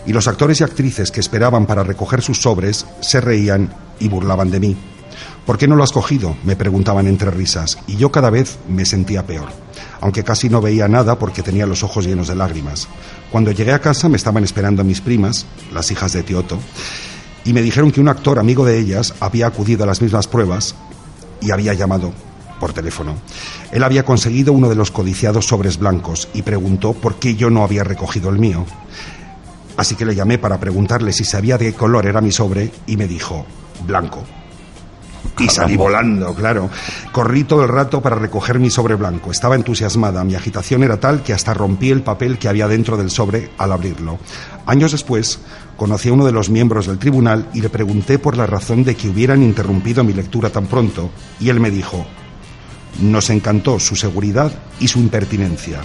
Y 0.06 0.14
los 0.14 0.28
actores 0.28 0.62
y 0.62 0.64
actrices 0.64 1.12
que 1.12 1.20
esperaban 1.20 1.66
para 1.66 1.84
recoger 1.84 2.22
sus 2.22 2.42
sobres 2.42 2.86
se 3.02 3.22
reían 3.22 3.74
y 4.00 4.08
burlaban 4.08 4.50
de 4.50 4.60
mí. 4.60 4.78
¿Por 5.46 5.58
qué 5.58 5.68
no 5.68 5.76
lo 5.76 5.84
has 5.84 5.92
cogido? 5.92 6.36
me 6.44 6.56
preguntaban 6.56 7.08
entre 7.08 7.32
risas, 7.32 7.80
y 7.88 7.98
yo 7.98 8.12
cada 8.12 8.30
vez 8.30 8.58
me 8.70 8.86
sentía 8.86 9.26
peor, 9.26 9.50
aunque 10.00 10.24
casi 10.24 10.50
no 10.50 10.62
veía 10.62 10.88
nada 10.88 11.20
porque 11.20 11.42
tenía 11.42 11.66
los 11.66 11.84
ojos 11.84 12.06
llenos 12.06 12.28
de 12.28 12.36
lágrimas. 12.36 12.88
Cuando 13.32 13.52
llegué 13.52 13.74
a 13.74 13.82
casa 13.82 14.08
me 14.08 14.18
estaban 14.18 14.44
esperando 14.44 14.84
mis 14.84 15.02
primas, 15.02 15.46
las 15.74 15.92
hijas 15.92 16.14
de 16.14 16.24
Tioto, 16.24 16.60
y 17.46 17.54
me 17.54 17.62
dijeron 17.62 17.92
que 17.92 18.02
un 18.02 18.08
actor 18.08 18.40
amigo 18.40 18.66
de 18.66 18.80
ellas 18.80 19.14
había 19.20 19.48
acudido 19.48 19.84
a 19.84 19.88
las 19.88 20.02
mismas 20.02 20.28
pruebas 20.28 20.76
y 21.42 21.52
había 21.52 21.74
llamado 21.74 22.14
por 22.60 22.74
teléfono. 22.74 23.16
Él 23.72 23.84
había 23.84 24.06
conseguido 24.06 24.54
uno 24.54 24.70
de 24.70 24.76
los 24.76 24.92
codiciados 24.92 25.48
sobres 25.48 25.78
blancos 25.78 26.30
y 26.34 26.44
preguntó 26.44 26.94
por 26.94 27.16
qué 27.16 27.36
yo 27.36 27.50
no 27.50 27.64
había 27.64 27.84
recogido 27.84 28.30
el 28.30 28.38
mío. 28.38 28.66
Así 29.78 29.96
que 29.96 30.06
le 30.06 30.16
llamé 30.16 30.38
para 30.38 30.60
preguntarle 30.60 31.12
si 31.14 31.26
sabía 31.26 31.58
de 31.58 31.72
qué 31.72 31.74
color 31.74 32.06
era 32.06 32.22
mi 32.22 32.32
sobre 32.32 32.72
y 32.86 32.98
me 32.98 33.08
dijo, 33.08 33.46
blanco. 33.88 34.24
Y 35.42 35.50
salí 35.50 35.76
volando, 35.76 36.36
claro. 36.36 36.70
Corrí 37.12 37.46
todo 37.46 37.64
el 37.64 37.70
rato 37.70 38.00
para 38.00 38.16
recoger 38.16 38.60
mi 38.60 38.70
sobre 38.70 38.94
blanco. 38.94 39.32
Estaba 39.32 39.56
entusiasmada. 39.56 40.24
Mi 40.24 40.36
agitación 40.36 40.84
era 40.84 41.00
tal 41.00 41.24
que 41.24 41.34
hasta 41.34 41.54
rompí 41.54 41.90
el 41.90 42.04
papel 42.04 42.38
que 42.38 42.48
había 42.48 42.68
dentro 42.68 42.96
del 42.96 43.10
sobre 43.10 43.50
al 43.58 43.72
abrirlo. 43.72 44.20
Años 44.68 44.92
después, 44.92 45.40
conocí 45.78 46.10
a 46.10 46.14
uno 46.14 46.26
de 46.26 46.32
los 46.32 46.52
miembros 46.52 46.86
del 46.86 47.00
tribunal 47.00 47.50
y 47.56 47.62
le 47.62 47.70
pregunté 47.70 48.20
por 48.20 48.38
la 48.38 48.46
razón 48.46 48.84
de 48.84 48.96
que 48.96 49.10
hubieran 49.10 49.42
interrumpido 49.42 50.04
mi 50.04 50.14
lectura 50.14 50.52
tan 50.52 50.68
pronto. 50.68 51.10
Y 51.40 51.50
él 51.50 51.60
me 51.60 51.72
dijo, 51.72 52.06
nos 53.00 53.32
encantó 53.32 53.80
su 53.80 53.96
seguridad 53.96 54.52
y 54.80 54.88
su 54.88 55.00
impertinencia. 55.00 55.80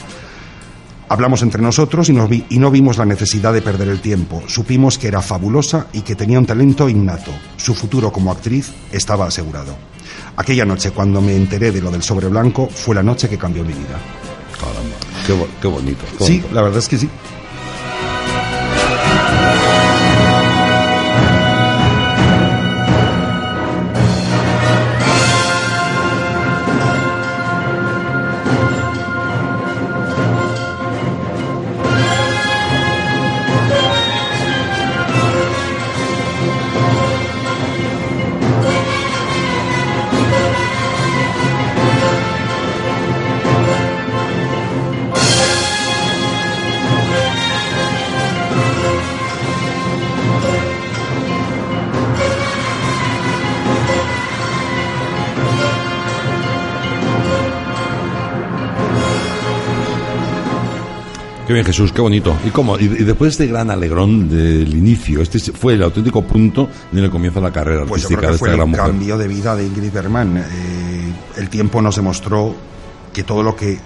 Hablamos 1.08 1.42
entre 1.42 1.62
nosotros 1.62 2.08
y, 2.08 2.12
nos 2.12 2.28
vi- 2.28 2.44
y 2.48 2.58
no 2.58 2.70
vimos 2.70 2.98
la 2.98 3.04
necesidad 3.04 3.52
de 3.52 3.62
perder 3.62 3.88
el 3.88 4.00
tiempo. 4.00 4.42
Supimos 4.48 4.98
que 4.98 5.06
era 5.08 5.22
fabulosa 5.22 5.86
y 5.92 6.00
que 6.00 6.16
tenía 6.16 6.38
un 6.38 6.46
talento 6.46 6.88
innato. 6.88 7.30
Su 7.56 7.74
futuro 7.74 8.10
como 8.12 8.32
actriz 8.32 8.72
estaba 8.90 9.26
asegurado. 9.26 9.76
Aquella 10.36 10.64
noche, 10.64 10.90
cuando 10.90 11.20
me 11.20 11.36
enteré 11.36 11.70
de 11.70 11.80
lo 11.80 11.90
del 11.90 12.02
sobre 12.02 12.28
blanco, 12.28 12.68
fue 12.68 12.94
la 12.94 13.02
noche 13.04 13.28
que 13.28 13.38
cambió 13.38 13.62
mi 13.62 13.72
vida. 13.72 13.98
Caramba, 14.58 14.96
qué, 15.26 15.32
bo- 15.32 15.48
qué 15.62 15.68
bonito. 15.68 16.04
qué 16.18 16.24
Sí, 16.24 16.38
bonito. 16.40 16.54
la 16.54 16.62
verdad 16.62 16.78
es 16.78 16.88
que 16.88 16.98
sí. 16.98 17.08
Qué 61.46 61.52
bien, 61.52 61.64
Jesús, 61.64 61.92
qué 61.92 62.00
bonito. 62.00 62.36
¿Y 62.44 62.50
cómo? 62.50 62.76
Y, 62.76 62.84
y 62.84 63.04
después 63.04 63.38
de 63.38 63.44
este 63.44 63.52
gran 63.52 63.70
alegrón 63.70 64.28
del 64.28 64.74
inicio, 64.74 65.22
este 65.22 65.38
fue 65.38 65.74
el 65.74 65.82
auténtico 65.84 66.22
punto 66.22 66.68
en 66.92 66.98
el 66.98 67.10
comienzo 67.10 67.38
de 67.40 67.46
la 67.46 67.52
carrera 67.52 67.84
Pues 67.86 68.02
yo 68.02 68.08
artística 68.08 68.26
de 68.26 68.32
que 68.32 68.38
fue 68.38 68.48
esta 68.48 68.56
gran 68.56 68.68
el 68.68 68.70
mujer. 68.76 68.86
cambio 68.86 69.18
de 69.18 69.28
vida 69.28 69.54
de 69.54 69.64
Ingrid 69.66 69.92
Bergman. 69.92 70.36
Eh, 70.38 71.12
el 71.36 71.48
tiempo 71.48 71.80
nos 71.80 71.94
demostró 71.94 72.52
que 73.12 73.22
todo 73.22 73.44
lo 73.44 73.54
que 73.54 73.78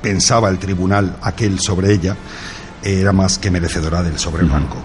pensaba 0.00 0.48
el 0.48 0.58
tribunal 0.58 1.16
aquel 1.22 1.58
sobre 1.58 1.92
ella 1.92 2.16
era 2.82 3.12
más 3.12 3.38
que 3.38 3.50
merecedora 3.50 4.02
del 4.02 4.18
sobre 4.18 4.44
blanco, 4.44 4.76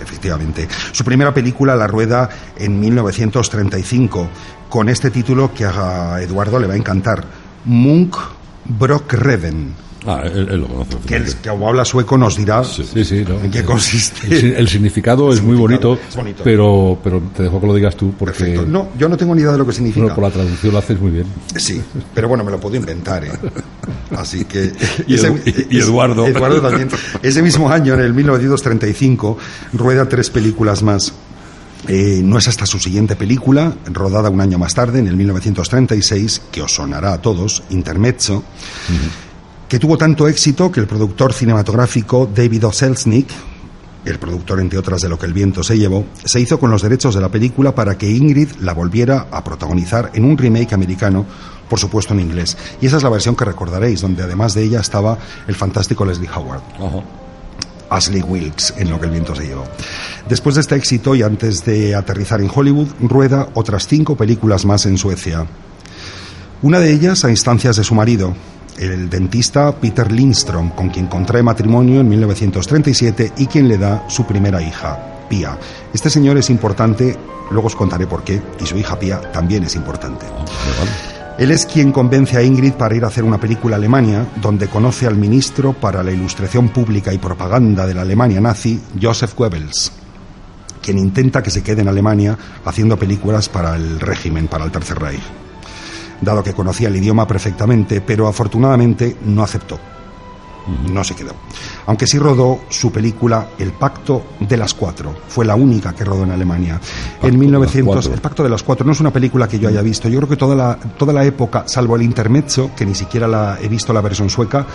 efectivamente. 0.00 0.66
Su 0.92 1.04
primera 1.04 1.34
película 1.34 1.76
la 1.76 1.86
rueda 1.86 2.30
en 2.56 2.80
1935 2.80 4.28
con 4.70 4.88
este 4.88 5.10
título 5.10 5.52
que 5.52 5.66
a 5.66 6.22
Eduardo 6.22 6.58
le 6.58 6.66
va 6.66 6.72
a 6.72 6.76
encantar, 6.78 7.22
Munk 7.66 8.16
Brockreven, 8.64 9.74
Ah, 10.06 10.22
él, 10.24 10.48
él 10.50 10.60
lo 10.60 10.66
conoce. 10.68 10.96
que, 11.06 11.16
el, 11.16 11.34
que 11.36 11.48
como 11.48 11.68
habla 11.68 11.84
sueco 11.84 12.18
nos 12.18 12.36
dirá 12.36 12.62
Sí, 12.62 12.84
sí, 13.04 13.24
¿no? 13.26 13.40
en 13.40 13.50
qué 13.50 13.64
consiste. 13.64 14.26
El, 14.26 14.40
si- 14.40 14.46
el 14.54 14.68
significado 14.68 15.32
es 15.32 15.40
muy 15.42 15.56
bonito, 15.56 15.98
es 16.08 16.14
bonito. 16.16 16.42
pero 16.44 16.98
pero 17.02 17.22
te 17.34 17.44
dejo 17.44 17.60
que 17.60 17.66
lo 17.66 17.74
digas 17.74 17.96
tú 17.96 18.12
porque 18.18 18.36
Perfecto. 18.38 18.66
No, 18.66 18.88
yo 18.98 19.08
no 19.08 19.16
tengo 19.16 19.34
ni 19.34 19.40
idea 19.42 19.52
de 19.52 19.58
lo 19.58 19.66
que 19.66 19.72
significa. 19.72 20.02
bueno, 20.02 20.14
por 20.14 20.24
la 20.24 20.30
traducción 20.30 20.72
lo 20.72 20.78
haces 20.78 21.00
muy 21.00 21.10
bien. 21.10 21.26
Sí, 21.56 21.80
pero 22.14 22.28
bueno, 22.28 22.44
me 22.44 22.50
lo 22.50 22.60
puedo 22.60 22.76
inventar, 22.76 23.24
¿eh? 23.24 23.30
Así 24.16 24.44
que... 24.44 24.72
Y 25.06 25.78
Eduardo. 25.78 26.26
Eduardo 26.26 26.60
también. 26.60 26.88
Ese 27.22 27.42
mismo 27.42 27.70
año, 27.70 27.94
en 27.94 28.00
el 28.00 28.12
1935, 28.14 29.38
rueda 29.72 30.08
tres 30.08 30.30
películas 30.30 30.82
más. 30.82 31.12
Eh, 31.88 32.22
no 32.24 32.38
es 32.38 32.48
hasta 32.48 32.64
su 32.64 32.78
siguiente 32.78 33.14
película, 33.14 33.74
rodada 33.92 34.30
un 34.30 34.40
año 34.40 34.58
más 34.58 34.74
tarde, 34.74 35.00
en 35.00 35.06
el 35.06 35.16
1936, 35.16 36.42
que 36.50 36.62
os 36.62 36.74
sonará 36.74 37.12
a 37.12 37.20
todos, 37.20 37.62
Intermezzo, 37.70 38.42
que 39.74 39.80
tuvo 39.80 39.98
tanto 39.98 40.28
éxito 40.28 40.70
que 40.70 40.78
el 40.78 40.86
productor 40.86 41.32
cinematográfico 41.32 42.30
David 42.32 42.66
O. 42.66 42.72
Selznick, 42.72 43.26
el 44.04 44.20
productor 44.20 44.60
entre 44.60 44.78
otras 44.78 45.00
de 45.00 45.08
Lo 45.08 45.18
que 45.18 45.26
el 45.26 45.32
viento 45.32 45.64
se 45.64 45.76
llevó, 45.76 46.04
se 46.24 46.38
hizo 46.38 46.60
con 46.60 46.70
los 46.70 46.82
derechos 46.82 47.16
de 47.16 47.20
la 47.20 47.28
película 47.28 47.74
para 47.74 47.98
que 47.98 48.08
Ingrid 48.08 48.50
la 48.60 48.72
volviera 48.72 49.26
a 49.32 49.42
protagonizar 49.42 50.12
en 50.14 50.26
un 50.26 50.38
remake 50.38 50.74
americano, 50.74 51.26
por 51.68 51.80
supuesto 51.80 52.14
en 52.14 52.20
inglés. 52.20 52.56
Y 52.80 52.86
esa 52.86 52.98
es 52.98 53.02
la 53.02 53.08
versión 53.08 53.34
que 53.34 53.44
recordaréis, 53.44 54.00
donde 54.00 54.22
además 54.22 54.54
de 54.54 54.62
ella 54.62 54.78
estaba 54.78 55.18
el 55.48 55.56
fantástico 55.56 56.04
Leslie 56.04 56.30
Howard. 56.32 56.62
Ajá. 56.76 57.02
Ashley 57.90 58.22
Wilkes 58.22 58.74
en 58.76 58.90
Lo 58.90 59.00
que 59.00 59.06
el 59.06 59.10
viento 59.10 59.34
se 59.34 59.44
llevó. 59.44 59.64
Después 60.28 60.54
de 60.54 60.60
este 60.60 60.76
éxito 60.76 61.16
y 61.16 61.22
antes 61.22 61.64
de 61.64 61.96
aterrizar 61.96 62.40
en 62.40 62.48
Hollywood, 62.54 62.90
rueda 63.00 63.48
otras 63.54 63.88
cinco 63.88 64.16
películas 64.16 64.64
más 64.66 64.86
en 64.86 64.98
Suecia. 64.98 65.48
Una 66.62 66.78
de 66.78 66.92
ellas 66.92 67.24
a 67.24 67.30
instancias 67.30 67.74
de 67.74 67.82
su 67.82 67.96
marido, 67.96 68.34
el 68.78 69.08
dentista 69.08 69.72
Peter 69.72 70.10
Lindström, 70.10 70.74
con 70.74 70.90
quien 70.90 71.06
contrae 71.06 71.42
matrimonio 71.42 72.00
en 72.00 72.08
1937 72.08 73.32
y 73.38 73.46
quien 73.46 73.68
le 73.68 73.78
da 73.78 74.04
su 74.08 74.26
primera 74.26 74.62
hija, 74.62 75.26
Pia. 75.28 75.58
Este 75.92 76.10
señor 76.10 76.36
es 76.38 76.50
importante, 76.50 77.16
luego 77.50 77.68
os 77.68 77.76
contaré 77.76 78.06
por 78.06 78.24
qué, 78.24 78.40
y 78.60 78.66
su 78.66 78.76
hija 78.76 78.98
Pia 78.98 79.20
también 79.32 79.64
es 79.64 79.74
importante. 79.76 80.26
Él 81.36 81.50
es 81.50 81.66
quien 81.66 81.90
convence 81.90 82.36
a 82.36 82.42
Ingrid 82.42 82.74
para 82.74 82.94
ir 82.94 83.04
a 83.04 83.08
hacer 83.08 83.24
una 83.24 83.40
película 83.40 83.74
a 83.74 83.78
Alemania, 83.78 84.26
donde 84.40 84.68
conoce 84.68 85.06
al 85.06 85.16
ministro 85.16 85.72
para 85.72 86.02
la 86.02 86.12
Ilustración 86.12 86.68
Pública 86.68 87.12
y 87.12 87.18
Propaganda 87.18 87.86
de 87.86 87.94
la 87.94 88.02
Alemania 88.02 88.40
nazi, 88.40 88.80
Joseph 89.00 89.34
Goebbels, 89.34 89.90
quien 90.80 90.98
intenta 90.98 91.42
que 91.42 91.50
se 91.50 91.62
quede 91.62 91.82
en 91.82 91.88
Alemania 91.88 92.38
haciendo 92.64 92.96
películas 92.96 93.48
para 93.48 93.74
el 93.74 93.98
régimen, 93.98 94.46
para 94.46 94.64
el 94.64 94.70
Tercer 94.70 94.98
Reich. 94.98 95.43
Dado 96.20 96.42
que 96.42 96.52
conocía 96.54 96.88
el 96.88 96.96
idioma 96.96 97.26
perfectamente, 97.26 98.00
pero 98.00 98.26
afortunadamente 98.28 99.16
no 99.24 99.42
aceptó. 99.42 99.78
No 100.90 101.04
se 101.04 101.14
quedó. 101.14 101.32
Aunque 101.86 102.06
sí 102.06 102.18
rodó 102.18 102.60
su 102.70 102.90
película 102.90 103.48
El 103.58 103.72
Pacto 103.72 104.22
de 104.40 104.56
las 104.56 104.72
Cuatro. 104.72 105.14
Fue 105.28 105.44
la 105.44 105.54
única 105.56 105.92
que 105.94 106.04
rodó 106.06 106.22
en 106.24 106.30
Alemania. 106.30 106.80
En 107.20 107.28
las 107.32 107.36
1900. 107.38 107.94
Cuatro. 107.94 108.14
El 108.14 108.20
Pacto 108.22 108.42
de 108.42 108.48
las 108.48 108.62
Cuatro 108.62 108.86
no 108.86 108.92
es 108.92 109.00
una 109.00 109.12
película 109.12 109.46
que 109.46 109.58
yo 109.58 109.68
haya 109.68 109.82
visto. 109.82 110.08
Yo 110.08 110.20
creo 110.20 110.28
que 110.30 110.36
toda 110.36 110.54
la, 110.56 110.76
toda 110.96 111.12
la 111.12 111.22
época, 111.24 111.64
salvo 111.66 111.96
el 111.96 112.02
intermezzo, 112.02 112.70
que 112.74 112.86
ni 112.86 112.94
siquiera 112.94 113.28
la, 113.28 113.58
he 113.60 113.68
visto 113.68 113.92
la 113.92 114.00
versión 114.00 114.30
sueca, 114.30 114.66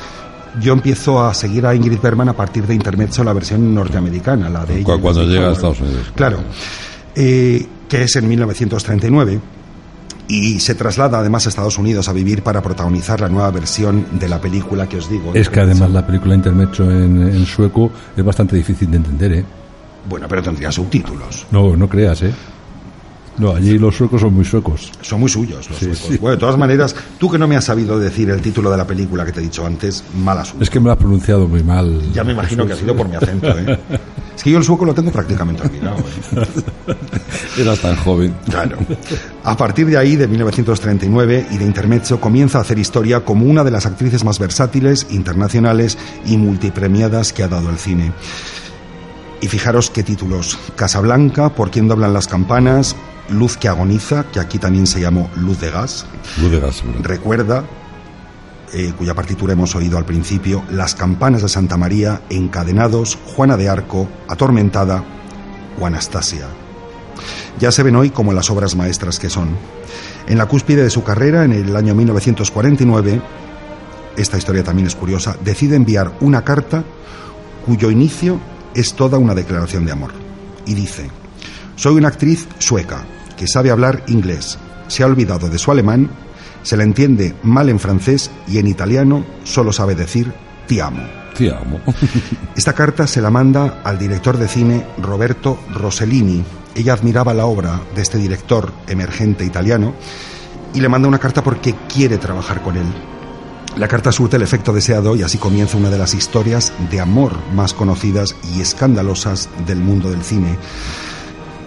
yo 0.62 0.74
empiezo 0.74 1.26
a 1.26 1.34
seguir 1.34 1.66
a 1.66 1.74
Ingrid 1.74 2.00
Bergman 2.00 2.30
a 2.30 2.34
partir 2.34 2.68
de 2.68 2.76
intermezzo, 2.76 3.24
la 3.24 3.34
versión 3.34 3.74
norteamericana, 3.74 4.48
la 4.48 4.66
de 4.66 4.76
ella. 4.82 4.84
Cu- 4.96 5.02
cuando 5.02 5.24
llega 5.24 5.50
a. 5.50 5.54
Estados 5.54 5.80
Unidos. 5.82 6.12
Claro. 6.14 6.38
Eh, 7.16 7.66
que 7.88 8.04
es 8.04 8.16
en 8.16 8.28
1939 8.28 9.40
y 10.30 10.60
se 10.60 10.76
traslada 10.76 11.20
además 11.20 11.46
a 11.46 11.50
Estados 11.50 11.78
Unidos 11.80 12.08
a 12.08 12.14
vivir 12.14 12.44
para 12.44 12.62
protagonizar 12.62 13.20
la 13.20 13.28
nueva 13.28 13.50
versión 13.50 14.06
de 14.12 14.30
la 14.30 14.40
película 14.40 14.88
que 14.88 14.98
os 14.98 15.10
digo. 15.10 15.34
Es 15.34 15.50
que 15.50 15.60
además 15.60 15.90
la 15.92 16.06
película 16.06 16.36
Intermezzo 16.36 16.90
en, 16.90 17.24
en 17.24 17.46
sueco 17.46 17.92
es 18.16 18.24
bastante 18.24 18.56
difícil 18.56 18.92
de 18.92 18.98
entender, 18.98 19.34
¿eh? 19.34 19.46
Bueno, 20.08 20.28
pero 20.30 20.44
tendría 20.44 20.72
subtítulos. 20.72 21.48
No, 21.52 21.76
no 21.76 21.90
creas, 21.90 22.22
¿eh? 22.22 22.34
No, 23.40 23.56
allí 23.56 23.80
los 23.80 23.96
suecos 23.96 24.22
son 24.22 24.34
muy 24.34 24.46
suecos. 24.46 24.92
Son 25.02 25.20
muy 25.20 25.30
suyos 25.30 25.68
los 25.70 25.78
Sí, 25.80 25.86
suecos. 25.86 26.00
sí. 26.10 26.18
Bueno, 26.18 26.36
de 26.36 26.40
todas 26.40 26.58
maneras, 26.58 26.96
tú 27.18 27.30
que 27.32 27.38
no 27.40 27.48
me 27.48 27.56
has 27.56 27.64
sabido 27.66 27.98
decir 27.98 28.30
el 28.30 28.42
título 28.42 28.70
de 28.70 28.78
la 28.78 28.86
película 28.86 29.26
que 29.26 29.32
te 29.32 29.40
he 29.40 29.44
dicho 29.44 29.66
antes, 29.66 30.04
mal 30.22 30.38
asunto. 30.38 30.64
Es 30.64 30.70
que 30.70 30.80
me 30.80 30.86
lo 30.88 30.92
has 30.92 30.98
pronunciado 30.98 31.48
muy 31.48 31.64
mal. 31.64 32.02
Ya 32.14 32.24
me 32.24 32.34
imagino 32.34 32.66
que 32.68 32.74
ha 32.74 32.76
sido 32.76 32.96
por 32.96 33.08
mi 33.10 33.16
acento, 33.16 33.48
¿eh? 33.58 33.80
Es 34.40 34.44
que 34.44 34.52
yo 34.52 34.58
el 34.58 34.64
sueco 34.64 34.86
lo 34.86 34.94
tengo 34.94 35.12
prácticamente 35.12 35.64
olvidado. 35.64 35.98
¿eh? 35.98 36.46
Eras 37.62 37.80
tan 37.80 37.96
joven. 37.98 38.34
Claro. 38.50 38.78
A 39.44 39.58
partir 39.58 39.86
de 39.88 39.98
ahí, 39.98 40.16
de 40.16 40.30
1939 40.30 41.48
y 41.52 41.58
de 41.58 41.66
Intermezzo, 41.66 42.22
comienza 42.22 42.58
a 42.58 42.62
hacer 42.62 42.80
historia 42.80 43.26
como 43.26 43.46
una 43.46 43.66
de 43.66 43.72
las 43.72 43.86
actrices 43.86 44.24
más 44.24 44.40
versátiles, 44.40 45.08
internacionales 45.10 45.98
y 46.26 46.38
multipremiadas 46.38 47.34
que 47.34 47.44
ha 47.44 47.50
dado 47.50 47.70
el 47.70 47.78
cine. 47.78 48.14
Y 49.42 49.48
fijaros 49.48 49.90
qué 49.90 50.04
títulos. 50.04 50.58
Casablanca, 50.78 51.50
Por 51.50 51.70
quién 51.70 51.90
doblan 51.90 52.14
las 52.14 52.28
campanas, 52.28 52.96
Luz 53.32 53.58
que 53.58 53.68
agoniza, 53.68 54.26
que 54.32 54.40
aquí 54.40 54.58
también 54.58 54.88
se 54.88 55.00
llamó 55.00 55.30
Luz 55.36 55.60
de 55.60 55.72
gas, 55.72 56.06
Luz 56.42 56.52
de 56.52 56.60
gas. 56.60 56.84
¿verdad? 56.84 57.02
Recuerda, 57.04 57.64
eh, 58.74 58.94
cuya 58.98 59.14
partitura 59.16 59.54
hemos 59.54 59.76
oído 59.76 59.98
al 59.98 60.06
principio, 60.06 60.64
Las 60.70 60.96
campanas 60.96 61.42
de 61.42 61.50
Santa 61.50 61.78
María, 61.78 62.22
Encadenados, 62.30 63.18
Juana 63.36 63.58
de 63.58 63.70
Arco, 63.70 64.08
Atormentada 64.28 65.04
o 65.80 65.86
Anastasia. 65.86 66.48
Ya 67.60 67.72
se 67.72 67.84
ven 67.84 67.96
hoy 67.96 68.10
como 68.10 68.34
las 68.34 68.50
obras 68.50 68.76
maestras 68.76 69.20
que 69.20 69.30
son. 69.30 69.50
En 70.28 70.38
la 70.38 70.46
cúspide 70.46 70.84
de 70.84 70.90
su 70.90 71.04
carrera, 71.04 71.44
en 71.44 71.52
el 71.52 71.76
año 71.76 71.96
1949, 71.96 73.22
esta 74.18 74.38
historia 74.38 74.64
también 74.64 74.88
es 74.88 74.96
curiosa, 74.96 75.36
decide 75.44 75.76
enviar 75.76 76.14
una 76.22 76.44
carta 76.44 76.84
cuyo 77.66 77.90
inicio 77.90 78.40
es 78.76 78.94
toda 78.94 79.18
una 79.18 79.34
declaración 79.34 79.86
de 79.86 79.92
amor. 79.92 80.12
Y 80.66 80.74
dice, 80.74 81.10
soy 81.76 81.96
una 81.96 82.10
actriz 82.10 82.48
sueca 82.60 83.04
que 83.40 83.48
sabe 83.48 83.72
hablar 83.72 84.04
inglés, 84.08 84.60
se 84.90 85.02
ha 85.02 85.06
olvidado 85.06 85.48
de 85.48 85.58
su 85.58 85.72
alemán, 85.72 86.10
se 86.62 86.76
le 86.76 86.84
entiende 86.84 87.34
mal 87.42 87.70
en 87.70 87.80
francés 87.80 88.30
y 88.50 88.58
en 88.58 88.68
italiano 88.68 89.26
solo 89.46 89.72
sabe 89.72 89.96
decir 89.96 90.34
ti 90.68 90.82
amo. 90.82 91.08
Te 91.38 91.50
amo. 91.50 91.80
Esta 92.58 92.74
carta 92.74 93.08
se 93.08 93.22
la 93.22 93.30
manda 93.30 93.80
al 93.86 93.98
director 93.98 94.38
de 94.38 94.50
cine 94.50 94.86
Roberto 95.02 95.58
Rossellini. 95.74 96.44
Ella 96.76 96.92
admiraba 96.92 97.34
la 97.34 97.46
obra 97.46 97.80
de 97.96 98.02
este 98.02 98.18
director 98.18 98.74
emergente 98.90 99.46
italiano 99.46 99.94
y 100.74 100.82
le 100.82 100.90
manda 100.90 101.08
una 101.08 101.18
carta 101.18 101.42
porque 101.42 101.74
quiere 101.88 102.18
trabajar 102.18 102.62
con 102.62 102.76
él. 102.76 102.88
La 103.78 103.88
carta 103.88 104.12
surte 104.12 104.36
el 104.36 104.42
efecto 104.42 104.74
deseado 104.74 105.16
y 105.16 105.24
así 105.24 105.38
comienza 105.38 105.78
una 105.78 105.90
de 105.90 105.98
las 105.98 106.14
historias 106.14 106.74
de 106.92 107.00
amor 107.00 107.38
más 107.54 107.74
conocidas 107.74 108.36
y 108.54 108.60
escandalosas 108.60 109.48
del 109.66 109.80
mundo 109.80 110.12
del 110.12 110.24
cine. 110.24 110.58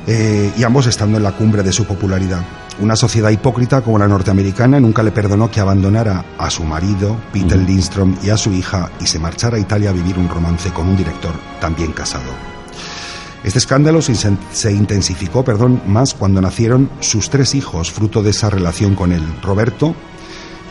Eh, 0.06 0.52
y 0.56 0.62
ambos 0.64 0.86
estando 0.86 1.16
en 1.16 1.22
la 1.22 1.32
cumbre 1.32 1.62
de 1.62 1.72
su 1.72 1.84
popularidad. 1.84 2.42
Una 2.80 2.96
sociedad 2.96 3.30
hipócrita 3.30 3.82
como 3.82 3.98
la 3.98 4.08
norteamericana 4.08 4.80
nunca 4.80 5.02
le 5.02 5.12
perdonó 5.12 5.50
que 5.50 5.60
abandonara 5.60 6.24
a 6.38 6.50
su 6.50 6.64
marido, 6.64 7.16
Peter 7.32 7.58
Lindstrom, 7.58 8.16
y 8.22 8.30
a 8.30 8.36
su 8.36 8.52
hija 8.52 8.90
y 9.00 9.06
se 9.06 9.18
marchara 9.18 9.58
a 9.58 9.60
Italia 9.60 9.90
a 9.90 9.92
vivir 9.92 10.18
un 10.18 10.28
romance 10.28 10.70
con 10.70 10.88
un 10.88 10.96
director 10.96 11.32
también 11.60 11.92
casado. 11.92 12.32
Este 13.44 13.58
escándalo 13.58 14.00
se, 14.02 14.14
se 14.52 14.72
intensificó 14.72 15.44
perdón, 15.44 15.82
más 15.86 16.14
cuando 16.14 16.40
nacieron 16.40 16.90
sus 17.00 17.28
tres 17.28 17.54
hijos, 17.54 17.90
fruto 17.90 18.22
de 18.22 18.30
esa 18.30 18.50
relación 18.50 18.94
con 18.94 19.12
él. 19.12 19.22
Roberto, 19.42 19.94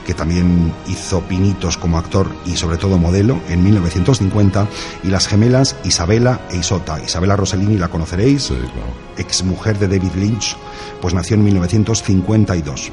que 0.05 0.13
también 0.13 0.73
hizo 0.87 1.21
pinitos 1.21 1.77
como 1.77 1.97
actor 1.97 2.27
y 2.45 2.55
sobre 2.55 2.77
todo 2.77 2.97
modelo 2.97 3.39
en 3.49 3.63
1950, 3.63 4.67
y 5.03 5.07
las 5.07 5.27
gemelas 5.27 5.75
Isabela 5.83 6.41
e 6.51 6.57
Isota. 6.57 7.01
Isabela 7.03 7.35
Rossellini 7.35 7.77
la 7.77 7.89
conoceréis, 7.89 8.43
Sí, 8.43 8.55
claro. 8.55 8.93
ex 9.17 9.43
mujer 9.43 9.77
de 9.79 9.87
David 9.87 10.13
Lynch, 10.15 10.55
pues 11.01 11.13
nació 11.13 11.35
en 11.35 11.43
1952. 11.43 12.91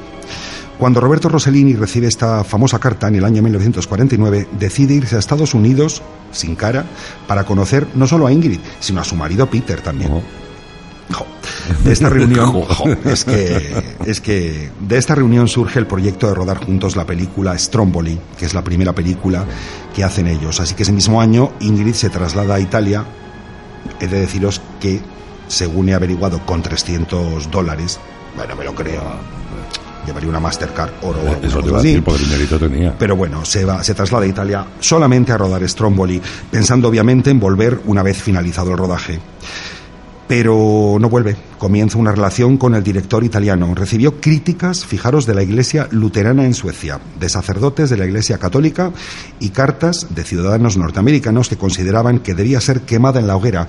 Cuando 0.77 1.01
Roberto 1.01 1.27
Rossellini 1.27 1.73
recibe 1.73 2.07
esta 2.07 2.43
famosa 2.45 2.79
carta 2.79 3.09
en 3.09 3.15
el 3.15 3.25
año 3.25 3.41
1949, 3.41 4.47
decide 4.57 4.93
irse 4.93 5.17
a 5.17 5.19
Estados 5.19 5.53
Unidos, 5.53 6.01
sin 6.31 6.55
cara, 6.55 6.85
para 7.27 7.43
conocer 7.43 7.85
no 7.95 8.07
solo 8.07 8.27
a 8.27 8.31
Ingrid, 8.31 8.59
sino 8.79 9.01
a 9.01 9.03
su 9.03 9.15
marido 9.17 9.49
Peter 9.49 9.81
también. 9.81 10.21
De 11.83 11.91
esta 11.91 12.09
reunión, 12.09 12.63
es 13.05 13.23
que, 13.25 13.83
es 14.05 14.21
que 14.21 14.69
de 14.79 14.97
esta 14.97 15.15
reunión 15.15 15.47
surge 15.47 15.79
el 15.79 15.87
proyecto 15.87 16.27
de 16.27 16.35
rodar 16.35 16.63
juntos 16.63 16.95
la 16.95 17.05
película 17.05 17.57
Stromboli, 17.57 18.19
que 18.37 18.45
es 18.45 18.53
la 18.53 18.63
primera 18.63 18.93
película 18.93 19.45
que 19.95 20.03
hacen 20.03 20.27
ellos. 20.27 20.59
Así 20.59 20.75
que 20.75 20.83
ese 20.83 20.91
mismo 20.91 21.21
año 21.21 21.51
Ingrid 21.59 21.93
se 21.93 22.09
traslada 22.09 22.55
a 22.55 22.59
Italia. 22.59 23.05
He 23.99 24.07
de 24.07 24.19
deciros 24.19 24.61
que, 24.79 24.99
según 25.47 25.89
he 25.89 25.93
averiguado, 25.93 26.45
con 26.45 26.61
300 26.61 27.49
dólares, 27.49 27.99
bueno, 28.35 28.55
me 28.55 28.63
lo 28.65 28.75
creo, 28.75 29.01
llevaría 30.05 30.29
una 30.29 30.39
Mastercard 30.39 30.91
oro 31.01 31.19
o 31.21 31.27
Eso 31.27 31.39
te 31.39 31.47
cosa 31.47 31.67
iba 31.67 31.77
a 31.77 31.79
así. 31.79 31.87
decir 31.87 32.03
porque 32.03 32.23
dinerito 32.23 32.59
tenía. 32.59 32.95
Pero 32.97 33.15
bueno, 33.15 33.45
se, 33.45 33.65
va, 33.65 33.83
se 33.83 33.93
traslada 33.93 34.25
a 34.25 34.27
Italia 34.27 34.65
solamente 34.79 35.31
a 35.31 35.37
rodar 35.37 35.67
Stromboli, 35.67 36.21
pensando 36.51 36.87
obviamente 36.87 37.29
en 37.29 37.39
volver 37.39 37.79
una 37.85 38.03
vez 38.03 38.21
finalizado 38.21 38.71
el 38.71 38.77
rodaje. 38.77 39.19
Pero 40.29 40.97
no 41.01 41.09
vuelve. 41.09 41.35
Comienza 41.57 41.97
una 41.97 42.11
relación 42.11 42.57
con 42.57 42.75
el 42.75 42.83
director 42.83 43.23
italiano. 43.23 43.73
Recibió 43.73 44.21
críticas, 44.21 44.85
fijaros, 44.85 45.25
de 45.25 45.33
la 45.33 45.41
iglesia 45.41 45.87
luterana 45.89 46.45
en 46.45 46.53
Suecia, 46.53 46.99
de 47.19 47.29
sacerdotes 47.29 47.89
de 47.89 47.97
la 47.97 48.05
iglesia 48.05 48.37
católica 48.37 48.91
y 49.39 49.49
cartas 49.49 50.05
de 50.11 50.23
ciudadanos 50.23 50.77
norteamericanos 50.77 51.49
que 51.49 51.57
consideraban 51.57 52.19
que 52.19 52.35
debía 52.35 52.61
ser 52.61 52.81
quemada 52.81 53.19
en 53.19 53.25
la 53.25 53.37
hoguera, 53.37 53.65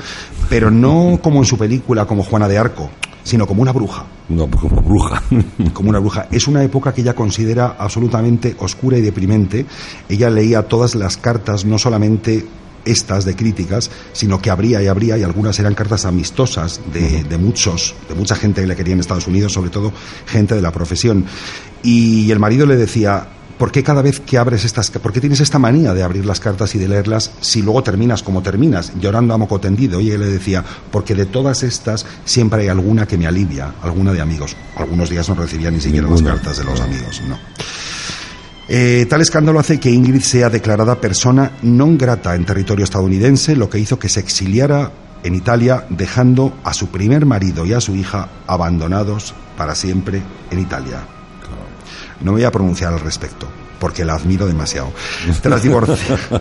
pero 0.51 0.71
no 0.71 1.19
como 1.23 1.39
en 1.39 1.47
su 1.47 1.57
película 1.57 2.05
como 2.05 2.25
Juana 2.25 2.47
de 2.47 2.59
Arco, 2.59 2.91
sino 3.25 3.47
como 3.47 3.63
una 3.63 3.73
bruja 3.73 4.05
No, 4.29 4.47
como 4.51 4.83
bruja. 4.83 5.23
como 5.73 5.89
una 5.89 5.99
bruja. 5.99 6.29
Es 6.31 6.47
una 6.47 6.63
época 6.63 6.93
que 6.93 7.01
ella 7.01 7.15
considera 7.15 7.77
absolutamente 7.79 8.55
oscura 8.59 8.99
y 8.99 9.01
deprimente. 9.01 9.65
Ella 10.11 10.29
leía 10.29 10.69
todas 10.69 10.95
las 10.95 11.17
cartas, 11.17 11.65
no 11.65 11.79
solamente 11.79 12.45
estas 12.85 13.25
de 13.25 13.37
críticas, 13.37 13.91
sino 14.13 14.41
que 14.41 14.51
habría 14.51 14.83
y 14.83 14.87
habría, 14.87 15.19
y 15.19 15.23
algunas 15.23 15.59
eran 15.59 15.75
cartas 15.75 16.05
amistosas 16.05 16.81
de, 16.93 17.25
de 17.25 17.39
muchos, 17.39 17.95
de 18.09 18.15
mucha 18.15 18.37
gente 18.37 18.61
que 18.61 18.67
le 18.67 18.77
quería 18.77 18.95
en 18.95 19.01
Estados 19.01 19.27
Unidos, 19.27 19.53
sobre 19.53 19.71
todo 19.71 19.93
gente 20.27 20.55
de 20.55 20.63
la 20.63 20.73
profesión. 20.73 21.25
Y 21.83 22.31
el 22.31 22.39
marido 22.39 22.67
le 22.67 22.77
decía, 22.77 23.27
¿por 23.61 23.71
qué 23.71 23.83
cada 23.83 24.01
vez 24.01 24.21
que 24.21 24.39
abres 24.39 24.65
estas, 24.65 24.91
por 24.91 25.13
qué 25.13 25.21
tienes 25.21 25.39
esta 25.41 25.59
manía 25.59 25.93
de 25.93 26.03
abrir 26.03 26.25
las 26.25 26.41
cartas 26.41 26.75
y 26.75 26.79
de 26.79 26.89
leerlas 26.89 27.31
si 27.43 27.61
luego 27.61 27.83
terminas 27.83 28.23
como 28.23 28.43
terminas, 28.43 28.93
llorando 28.99 29.35
a 29.35 29.37
moco 29.37 29.61
tendido? 29.61 30.01
Y 30.01 30.11
él 30.11 30.21
le 30.21 30.29
decía, 30.29 30.65
porque 30.91 31.15
de 31.15 31.27
todas 31.27 31.63
estas 31.63 32.07
siempre 32.25 32.63
hay 32.63 32.69
alguna 32.69 33.07
que 33.07 33.19
me 33.19 33.27
alivia, 33.27 33.75
alguna 33.83 34.15
de 34.15 34.23
amigos. 34.23 34.57
Algunos 34.77 35.11
días 35.11 35.29
no 35.29 35.35
recibía 35.35 35.71
ni 35.71 35.79
siquiera 35.79 36.09
las 36.09 36.23
cartas 36.23 36.57
de 36.57 36.65
los 36.65 36.81
amigos, 36.81 37.21
no. 37.29 37.39
Eh, 38.73 39.05
tal 39.11 39.21
escándalo 39.21 39.59
hace 39.59 39.81
que 39.81 39.91
Ingrid 39.91 40.23
sea 40.23 40.47
declarada 40.49 40.95
persona 41.03 41.59
non 41.67 41.99
grata 41.99 42.39
en 42.39 42.47
territorio 42.47 42.87
estadounidense, 42.87 43.59
lo 43.59 43.67
que 43.67 43.83
hizo 43.83 43.99
que 43.99 44.07
se 44.09 44.23
exiliara 44.23 44.93
en 45.27 45.35
Italia, 45.35 45.85
dejando 45.91 46.55
a 46.63 46.73
su 46.73 46.87
primer 46.89 47.27
marido 47.27 47.67
y 47.67 47.73
a 47.75 47.81
su 47.83 47.97
hija 47.99 48.29
abandonados 48.47 49.35
para 49.59 49.75
siempre 49.75 50.23
en 50.55 50.59
Italia. 50.61 51.03
No 52.23 52.31
me 52.31 52.39
voy 52.39 52.45
a 52.45 52.53
pronunciar 52.55 52.93
al 52.95 53.01
respecto, 53.01 53.49
porque 53.81 54.05
la 54.05 54.15
admiro 54.15 54.47
demasiado. 54.47 54.93
Tras, 55.43 55.65
divorci- 55.65 55.99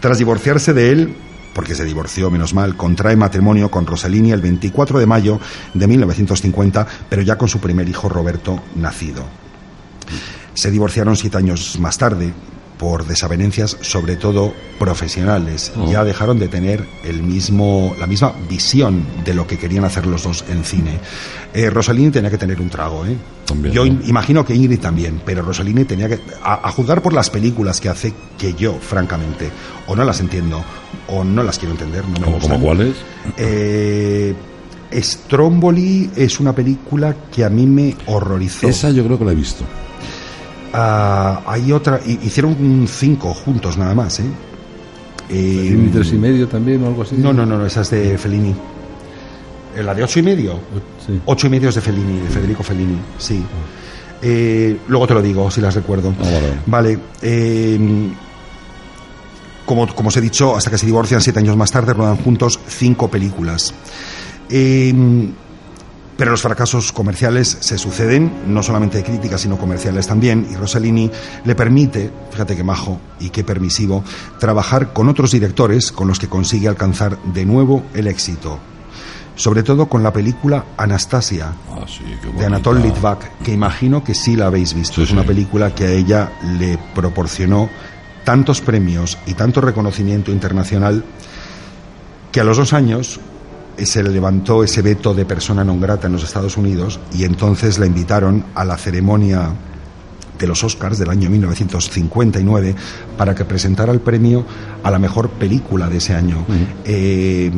Tras 0.00 0.18
divorciarse 0.18 0.74
de 0.74 0.90
él, 0.90 1.16
porque 1.54 1.74
se 1.76 1.84
divorció, 1.84 2.30
menos 2.30 2.52
mal, 2.52 2.76
contrae 2.76 3.14
matrimonio 3.14 3.70
con 3.70 3.86
Rossellini 3.86 4.32
el 4.32 4.40
24 4.42 4.98
de 4.98 5.06
mayo 5.06 5.38
de 5.72 5.86
1950, 5.86 6.86
pero 7.08 7.22
ya 7.22 7.38
con 7.38 7.46
su 7.48 7.60
primer 7.60 7.88
hijo 7.88 8.08
Roberto 8.08 8.60
nacido. 8.74 9.22
Se 10.58 10.70
divorciaron 10.72 11.14
siete 11.16 11.36
años 11.36 11.78
más 11.78 11.98
tarde 11.98 12.32
por 12.80 13.06
desavenencias, 13.06 13.76
sobre 13.80 14.16
todo 14.16 14.52
profesionales. 14.78 15.70
Oh. 15.76 15.88
Ya 15.90 16.02
dejaron 16.04 16.38
de 16.40 16.48
tener 16.48 16.84
el 17.04 17.22
mismo, 17.22 17.94
la 17.98 18.06
misma 18.08 18.32
visión 18.48 19.04
de 19.24 19.34
lo 19.34 19.46
que 19.46 19.56
querían 19.56 19.84
hacer 19.84 20.06
los 20.06 20.24
dos 20.24 20.44
en 20.48 20.64
cine. 20.64 20.98
Eh, 21.54 21.70
Rossellini 21.70 22.10
tenía 22.10 22.28
que 22.30 22.38
tener 22.38 22.60
un 22.60 22.68
trago, 22.70 23.04
¿eh? 23.06 23.16
También, 23.46 23.72
Yo 23.74 23.84
¿no? 23.84 23.92
im- 23.92 24.08
imagino 24.08 24.44
que 24.44 24.54
Ingrid 24.54 24.80
también, 24.80 25.20
pero 25.24 25.42
Rossellini 25.42 25.84
tenía 25.84 26.08
que, 26.08 26.18
a, 26.42 26.68
a 26.68 26.72
juzgar 26.72 27.02
por 27.02 27.12
las 27.12 27.30
películas 27.30 27.80
que 27.80 27.88
hace, 27.88 28.12
que 28.36 28.54
yo, 28.54 28.74
francamente, 28.80 29.50
o 29.86 29.94
no 29.94 30.02
las 30.04 30.18
entiendo, 30.20 30.64
o 31.08 31.22
no 31.22 31.42
las 31.44 31.58
quiero 31.58 31.72
entender, 31.74 32.04
no 32.04 32.14
me 32.18 32.20
¿Como, 32.24 32.32
gustan. 32.38 32.50
como 32.52 32.64
cuáles? 32.66 32.96
Eh, 33.36 34.34
Stromboli 34.92 36.10
es 36.16 36.40
una 36.40 36.52
película 36.52 37.14
que 37.34 37.44
a 37.44 37.48
mí 37.50 37.66
me 37.66 37.96
horrorizó. 38.06 38.68
Esa 38.68 38.90
yo 38.90 39.04
creo 39.04 39.18
que 39.18 39.24
la 39.24 39.32
he 39.32 39.36
visto. 39.36 39.64
Ah, 40.72 41.42
hay 41.46 41.72
otra, 41.72 42.00
hi- 42.04 42.18
hicieron 42.22 42.86
cinco 42.88 43.32
juntos 43.34 43.76
nada 43.78 43.94
más, 43.94 44.20
¿eh? 44.20 44.24
Eh, 45.30 45.76
¿Y 45.86 45.90
tres 45.90 46.12
y 46.12 46.16
medio 46.16 46.48
también 46.48 46.82
o 46.84 46.86
algo 46.88 47.02
así? 47.02 47.16
no, 47.16 47.32
no, 47.32 47.44
no, 47.44 47.58
no, 47.58 47.66
esa 47.66 47.82
es 47.82 47.90
de 47.90 48.16
Fellini. 48.18 48.54
Eh, 49.76 49.82
¿La 49.82 49.94
de 49.94 50.02
ocho 50.02 50.18
y 50.18 50.22
medio? 50.22 50.58
Sí. 51.06 51.20
Ocho 51.26 51.46
y 51.46 51.50
medio 51.50 51.68
es 51.68 51.74
de 51.74 51.80
Fellini, 51.80 52.20
de 52.20 52.28
Federico 52.28 52.62
Fellini, 52.62 52.96
sí. 53.18 53.42
Eh, 54.22 54.78
luego 54.88 55.06
te 55.06 55.14
lo 55.14 55.22
digo, 55.22 55.50
si 55.50 55.60
las 55.60 55.74
recuerdo. 55.74 56.12
Ah, 56.20 56.24
vale. 56.66 56.92
Vale. 56.92 56.98
eh, 57.22 58.10
como, 59.64 59.86
como 59.94 60.08
os 60.08 60.16
he 60.16 60.20
dicho, 60.22 60.56
hasta 60.56 60.70
que 60.70 60.78
se 60.78 60.86
divorcian 60.86 61.20
siete 61.20 61.38
años 61.40 61.56
más 61.56 61.70
tarde, 61.70 61.92
rodan 61.92 62.16
juntos 62.16 62.58
cinco 62.68 63.08
películas. 63.10 63.74
Eh, 64.48 64.94
pero 66.18 66.32
los 66.32 66.42
fracasos 66.42 66.90
comerciales 66.92 67.56
se 67.60 67.78
suceden, 67.78 68.42
no 68.48 68.64
solamente 68.64 68.98
de 68.98 69.04
críticas, 69.04 69.40
sino 69.40 69.56
comerciales 69.56 70.08
también, 70.08 70.48
y 70.50 70.56
Rossellini 70.56 71.08
le 71.44 71.54
permite, 71.54 72.10
fíjate 72.32 72.56
qué 72.56 72.64
majo 72.64 73.00
y 73.20 73.30
qué 73.30 73.44
permisivo, 73.44 74.02
trabajar 74.40 74.92
con 74.92 75.08
otros 75.08 75.30
directores 75.30 75.92
con 75.92 76.08
los 76.08 76.18
que 76.18 76.26
consigue 76.28 76.66
alcanzar 76.66 77.22
de 77.22 77.46
nuevo 77.46 77.84
el 77.94 78.08
éxito. 78.08 78.58
Sobre 79.36 79.62
todo 79.62 79.88
con 79.88 80.02
la 80.02 80.12
película 80.12 80.64
Anastasia, 80.76 81.52
Ah, 81.70 81.84
sí, 81.86 82.02
de 82.02 82.26
bonita. 82.26 82.46
Anatol 82.46 82.82
Litvak, 82.82 83.38
que 83.44 83.52
imagino 83.52 84.02
que 84.02 84.12
sí 84.12 84.34
la 84.34 84.46
habéis 84.48 84.74
visto. 84.74 84.96
Sí, 84.96 85.02
es 85.02 85.12
una 85.12 85.22
sí. 85.22 85.28
película 85.28 85.72
que 85.72 85.84
a 85.84 85.90
ella 85.92 86.32
le 86.58 86.76
proporcionó 86.96 87.70
tantos 88.24 88.60
premios 88.60 89.16
y 89.26 89.34
tanto 89.34 89.60
reconocimiento 89.60 90.32
internacional 90.32 91.04
que 92.32 92.40
a 92.40 92.44
los 92.44 92.56
dos 92.56 92.72
años 92.72 93.20
se 93.84 94.02
le 94.02 94.10
levantó 94.10 94.64
ese 94.64 94.82
veto 94.82 95.14
de 95.14 95.24
persona 95.24 95.62
non 95.62 95.78
grata 95.78 96.06
en 96.06 96.14
los 96.14 96.24
Estados 96.24 96.56
Unidos 96.56 96.98
y 97.14 97.24
entonces 97.24 97.78
la 97.78 97.86
invitaron 97.86 98.44
a 98.54 98.64
la 98.64 98.76
ceremonia 98.76 99.54
de 100.38 100.46
los 100.46 100.62
Oscars 100.62 100.98
del 100.98 101.10
año 101.10 101.30
1959 101.30 102.74
para 103.16 103.34
que 103.34 103.44
presentara 103.44 103.92
el 103.92 104.00
premio 104.00 104.44
a 104.82 104.90
la 104.90 104.98
mejor 104.98 105.30
película 105.30 105.88
de 105.88 105.96
ese 105.98 106.14
año. 106.14 106.44
Eh, 106.84 107.50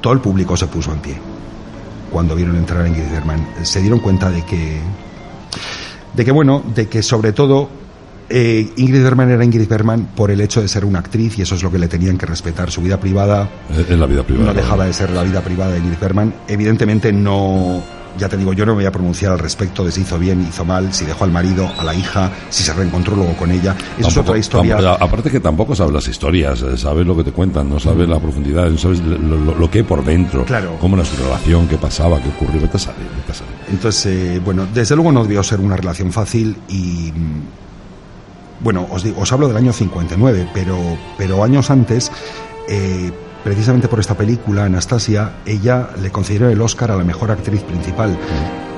todo 0.00 0.12
el 0.12 0.20
público 0.20 0.56
se 0.56 0.66
puso 0.66 0.92
en 0.92 1.00
pie 1.00 1.16
cuando 2.10 2.34
vieron 2.34 2.56
entrar 2.56 2.84
a 2.84 2.88
Ingrid 2.88 3.10
Bergman. 3.10 3.48
Se 3.62 3.80
dieron 3.80 4.00
cuenta 4.00 4.30
de 4.30 4.44
que, 4.44 4.80
de 6.14 6.24
que 6.24 6.32
bueno, 6.32 6.62
de 6.74 6.88
que 6.88 7.02
sobre 7.02 7.32
todo 7.32 7.68
eh, 8.30 8.68
Ingrid 8.76 9.02
Bergman 9.02 9.30
era 9.30 9.44
Ingrid 9.44 9.68
Bergman 9.68 10.08
por 10.14 10.30
el 10.30 10.40
hecho 10.40 10.60
de 10.60 10.68
ser 10.68 10.84
una 10.84 10.98
actriz 10.98 11.38
y 11.38 11.42
eso 11.42 11.54
es 11.54 11.62
lo 11.62 11.70
que 11.70 11.78
le 11.78 11.88
tenían 11.88 12.18
que 12.18 12.26
respetar. 12.26 12.70
Su 12.70 12.82
vida 12.82 12.98
privada 12.98 13.48
Eh, 13.70 13.86
En 13.90 14.00
la 14.00 14.06
vida 14.06 14.22
privada. 14.22 14.52
no 14.52 14.54
dejaba 14.54 14.86
de 14.86 14.92
ser 14.92 15.10
la 15.10 15.22
vida 15.22 15.40
privada 15.40 15.72
de 15.72 15.78
Ingrid 15.78 15.98
Bergman. 15.98 16.34
Evidentemente 16.48 17.12
no, 17.12 17.82
ya 18.18 18.28
te 18.28 18.36
digo, 18.36 18.52
yo 18.52 18.66
no 18.66 18.72
me 18.72 18.78
voy 18.78 18.86
a 18.86 18.92
pronunciar 18.92 19.32
al 19.32 19.38
respecto 19.38 19.84
de 19.84 19.92
si 19.92 20.00
hizo 20.02 20.18
bien, 20.18 20.44
hizo 20.48 20.64
mal, 20.64 20.92
si 20.92 21.04
dejó 21.04 21.24
al 21.24 21.30
marido, 21.30 21.70
a 21.78 21.84
la 21.84 21.94
hija, 21.94 22.30
si 22.50 22.62
se 22.64 22.72
reencontró 22.72 23.14
luego 23.16 23.34
con 23.36 23.50
ella. 23.50 23.76
Eso 23.98 24.08
es 24.08 24.16
otra 24.18 24.36
historia. 24.38 24.76
tampoco- 24.76 25.04
aparte 25.04 25.30
que 25.30 25.40
tampoco 25.40 25.74
sabes 25.74 25.92
las 25.94 26.08
historias, 26.08 26.60
eh, 26.62 26.76
sabes 26.76 27.06
lo 27.06 27.16
que 27.16 27.24
te 27.24 27.32
cuentan, 27.32 27.68
no 27.68 27.78
sabes 27.80 28.08
la 28.08 28.18
profundidad, 28.18 28.68
no 28.68 28.76
sabes 28.78 29.00
lo, 29.00 29.16
lo- 29.18 29.54
lo 29.54 29.70
que 29.70 29.78
hay 29.78 29.84
por 29.84 30.04
dentro, 30.04 30.44
Claro. 30.44 30.76
cómo 30.80 30.96
era 30.96 31.04
su 31.04 31.16
relación, 31.22 31.68
qué 31.68 31.76
pasaba, 31.78 32.20
qué 32.20 32.28
ocurrió, 32.28 32.60
vete 32.60 32.76
a 32.76 32.80
saber, 32.80 33.06
vete 33.16 33.32
a 33.32 33.34
saber. 33.34 33.54
Entonces, 33.70 34.06
eh, 34.06 34.40
bueno, 34.44 34.66
desde 34.74 34.94
luego 34.96 35.12
no 35.12 35.22
debió 35.22 35.42
ser 35.42 35.60
una 35.60 35.76
relación 35.76 36.12
fácil 36.12 36.56
y, 36.68 37.12
mm, 37.14 37.67
bueno, 38.60 38.86
os, 38.90 39.02
digo, 39.02 39.22
os 39.22 39.32
hablo 39.32 39.48
del 39.48 39.56
año 39.56 39.72
59, 39.72 40.48
pero, 40.52 40.76
pero 41.16 41.44
años 41.44 41.70
antes, 41.70 42.10
eh, 42.68 43.12
precisamente 43.44 43.88
por 43.88 44.00
esta 44.00 44.16
película, 44.16 44.64
Anastasia, 44.64 45.34
ella 45.46 45.90
le 46.00 46.10
concedió 46.10 46.48
el 46.48 46.60
Oscar 46.60 46.90
a 46.90 46.96
la 46.96 47.04
mejor 47.04 47.30
actriz 47.30 47.62
principal. 47.62 48.16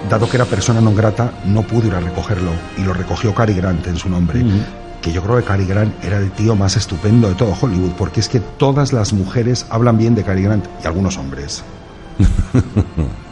Dado 0.09 0.29
que 0.29 0.37
era 0.37 0.45
persona 0.45 0.81
no 0.81 0.95
grata, 0.95 1.33
no 1.45 1.63
pudo 1.63 1.89
ir 1.89 1.95
a 1.95 2.01
recogerlo 2.01 2.51
y 2.79 2.83
lo 2.83 2.93
recogió 2.95 3.35
Cary 3.35 3.55
Grant 3.55 3.87
en 3.87 3.97
su 3.97 4.09
nombre. 4.09 4.45
Que 5.03 5.13
yo 5.13 5.23
creo 5.23 5.37
que 5.37 5.45
Cary 5.45 5.65
Grant 5.65 6.05
era 6.05 6.19
el 6.19 6.31
tío 6.33 6.57
más 6.57 6.77
estupendo 6.77 7.29
de 7.29 7.35
todo 7.35 7.57
Hollywood, 7.59 7.93
porque 7.97 8.21
es 8.21 8.29
que 8.29 8.41
todas 8.41 8.93
las 8.93 9.13
mujeres 9.13 9.67
hablan 9.71 9.97
bien 9.97 10.15
de 10.15 10.25
Cary 10.25 10.43
Grant 10.43 10.67
y 10.83 10.87
algunos 10.87 11.17
hombres 11.17 11.65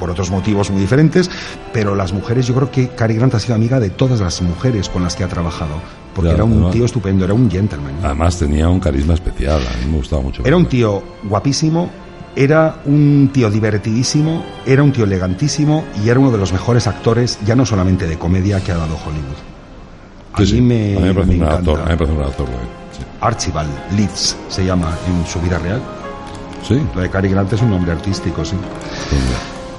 por 0.00 0.10
otros 0.10 0.30
motivos 0.32 0.68
muy 0.72 0.80
diferentes, 0.80 1.30
pero 1.72 1.94
las 1.94 2.12
mujeres, 2.12 2.46
yo 2.48 2.54
creo 2.56 2.70
que 2.72 2.88
Cary 2.88 3.14
Grant 3.14 3.34
ha 3.36 3.38
sido 3.38 3.54
amiga 3.54 3.78
de 3.78 3.90
todas 3.90 4.18
las 4.20 4.42
mujeres 4.42 4.88
con 4.88 5.04
las 5.04 5.14
que 5.14 5.22
ha 5.22 5.28
trabajado, 5.28 5.74
porque 6.14 6.30
era 6.30 6.42
un 6.42 6.70
tío 6.72 6.86
estupendo, 6.86 7.24
era 7.24 7.34
un 7.34 7.48
gentleman. 7.48 7.92
Además 8.02 8.36
tenía 8.38 8.68
un 8.68 8.80
carisma 8.80 9.14
especial, 9.14 9.60
a 9.60 9.76
mí 9.84 9.90
me 9.92 9.98
gustaba 9.98 10.22
mucho. 10.22 10.42
Era 10.44 10.56
un 10.56 10.66
tío 10.66 11.00
guapísimo, 11.22 11.88
era 12.34 12.76
un 12.86 13.30
tío 13.32 13.50
divertidísimo, 13.50 14.44
era 14.66 14.82
un 14.82 14.92
tío 14.92 15.04
elegantísimo 15.04 15.84
y 16.04 16.08
era 16.08 16.18
uno 16.18 16.30
de 16.32 16.38
los 16.38 16.52
mejores 16.52 16.86
actores, 16.86 17.38
ya 17.44 17.54
no 17.54 17.66
solamente 17.66 18.06
de 18.08 18.18
comedia, 18.18 18.60
que 18.64 18.72
ha 18.72 18.76
dado 18.76 18.94
Hollywood. 18.94 19.36
A 20.32 20.36
Sí, 20.38 20.42
mí 20.44 20.48
sí, 20.50 20.60
me, 20.62 20.96
a 20.96 21.00
mí 21.00 21.06
me 21.08 21.14
parece 21.14 21.32
me 21.32 21.44
un 21.44 21.52
actor, 21.52 21.80
a 21.80 21.84
mí 21.84 21.90
me 21.90 21.96
parece 21.96 22.16
un 22.16 22.22
actor. 22.22 22.46
sí. 22.96 23.02
Archibald 23.20 23.70
Leeds 23.96 24.36
se 24.48 24.64
llama 24.64 24.96
en 25.08 25.26
su 25.26 25.40
vida 25.40 25.58
real. 25.58 25.82
Sí, 26.66 26.80
Lo 26.94 27.00
de 27.00 27.10
Cary 27.10 27.28
Grant 27.30 27.52
es 27.52 27.62
un 27.62 27.70
nombre 27.70 27.90
artístico, 27.90 28.44
sí. 28.44 28.54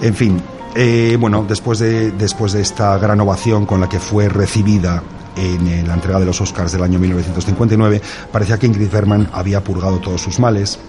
En 0.02 0.16
fin, 0.16 0.42
eh, 0.76 1.16
bueno, 1.20 1.46
después 1.48 1.80
de, 1.80 2.12
después 2.12 2.52
de 2.54 2.62
esta 2.62 2.98
gran 2.98 3.20
ovación 3.22 3.68
con 3.68 3.80
la 3.80 3.88
que 3.88 4.00
fue 4.00 4.28
recibida 4.30 5.04
en 5.36 5.68
eh, 5.68 5.84
la 5.86 5.94
entrega 5.94 6.20
de 6.20 6.26
los 6.26 6.42
Oscars 6.42 6.72
del 6.72 6.82
año 6.82 6.98
1959, 6.98 8.02
parecía 8.32 8.58
que 8.58 8.66
Ingrid 8.66 8.90
Bergman 8.90 9.30
había 9.32 9.64
purgado 9.64 10.00
todos 10.00 10.20
sus 10.22 10.40
males. 10.40 10.80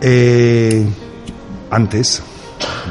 Eh, 0.00 0.86
antes 1.70 2.22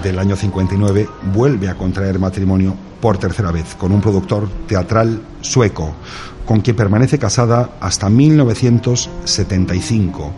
del 0.03 0.19
año 0.19 0.35
59, 0.35 1.07
vuelve 1.33 1.69
a 1.69 1.75
contraer 1.75 2.19
matrimonio 2.19 2.75
por 2.99 3.17
tercera 3.17 3.51
vez 3.51 3.75
con 3.75 3.93
un 3.93 4.01
productor 4.01 4.49
teatral 4.67 5.21
sueco, 5.39 5.93
con 6.45 6.59
quien 6.59 6.75
permanece 6.75 7.17
casada 7.19 7.77
hasta 7.79 8.09
1975, 8.09 10.33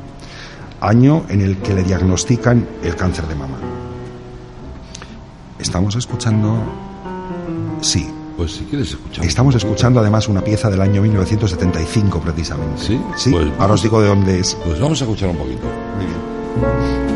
año 0.81 1.25
en 1.29 1.41
el 1.41 1.57
que 1.57 1.73
le 1.73 1.81
diagnostican 1.83 2.67
el 2.83 2.95
cáncer 2.95 3.25
de 3.27 3.35
mama. 3.35 3.57
Estamos 5.63 5.95
escuchando... 5.95 6.61
Sí, 7.81 8.05
Pues 8.35 8.51
si 8.51 8.65
quieres 8.65 8.89
escuchar. 8.91 9.23
estamos 9.25 9.55
escuchando 9.55 10.01
además 10.01 10.27
una 10.27 10.41
pieza 10.41 10.69
del 10.69 10.81
año 10.81 11.01
1975 11.01 12.19
precisamente. 12.19 12.81
¿Sí? 12.81 13.01
Sí, 13.15 13.31
Pues 13.31 13.47
ahora 13.57 13.73
os 13.75 13.81
digo 13.81 14.01
de 14.01 14.09
dónde 14.09 14.39
es. 14.41 14.55
Pues 14.65 14.79
vamos 14.81 15.01
a 15.01 15.05
escuchar 15.05 15.29
un 15.29 15.37
poquito. 15.37 15.65
Muy 15.97 16.05
bien. 16.05 17.12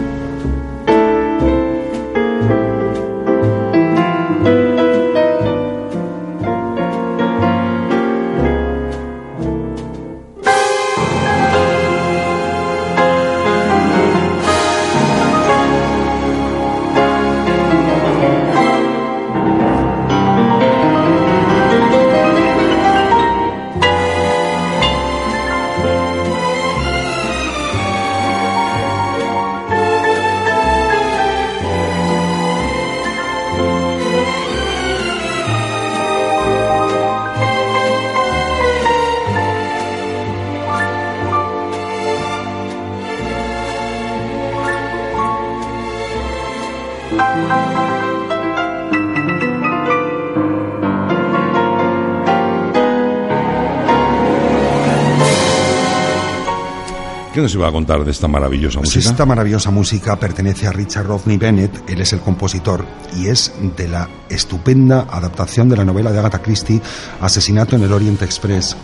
Nos 57.47 57.55
iba 57.55 57.67
a 57.69 57.71
contar 57.71 58.03
de 58.03 58.11
esta 58.11 58.27
maravillosa 58.27 58.79
Pues 58.79 58.89
música? 58.95 59.09
esta 59.11 59.25
maravillosa 59.25 59.71
música 59.71 60.19
pertenece 60.19 60.67
a 60.67 60.73
Richard 60.73 61.07
Rodney 61.07 61.37
Bennett, 61.37 61.89
él 61.89 62.01
es 62.01 62.11
el 62.11 62.19
compositor 62.19 62.85
y 63.17 63.27
es 63.27 63.53
de 63.77 63.87
la 63.87 64.09
estupenda 64.29 65.07
adaptación 65.09 65.69
de 65.69 65.77
la 65.77 65.85
novela 65.85 66.11
de 66.11 66.19
Agatha 66.19 66.39
Christie, 66.41 66.81
Asesinato 67.21 67.77
en 67.77 67.83
el 67.83 67.93
Orient 67.93 68.21
Express. 68.21 68.75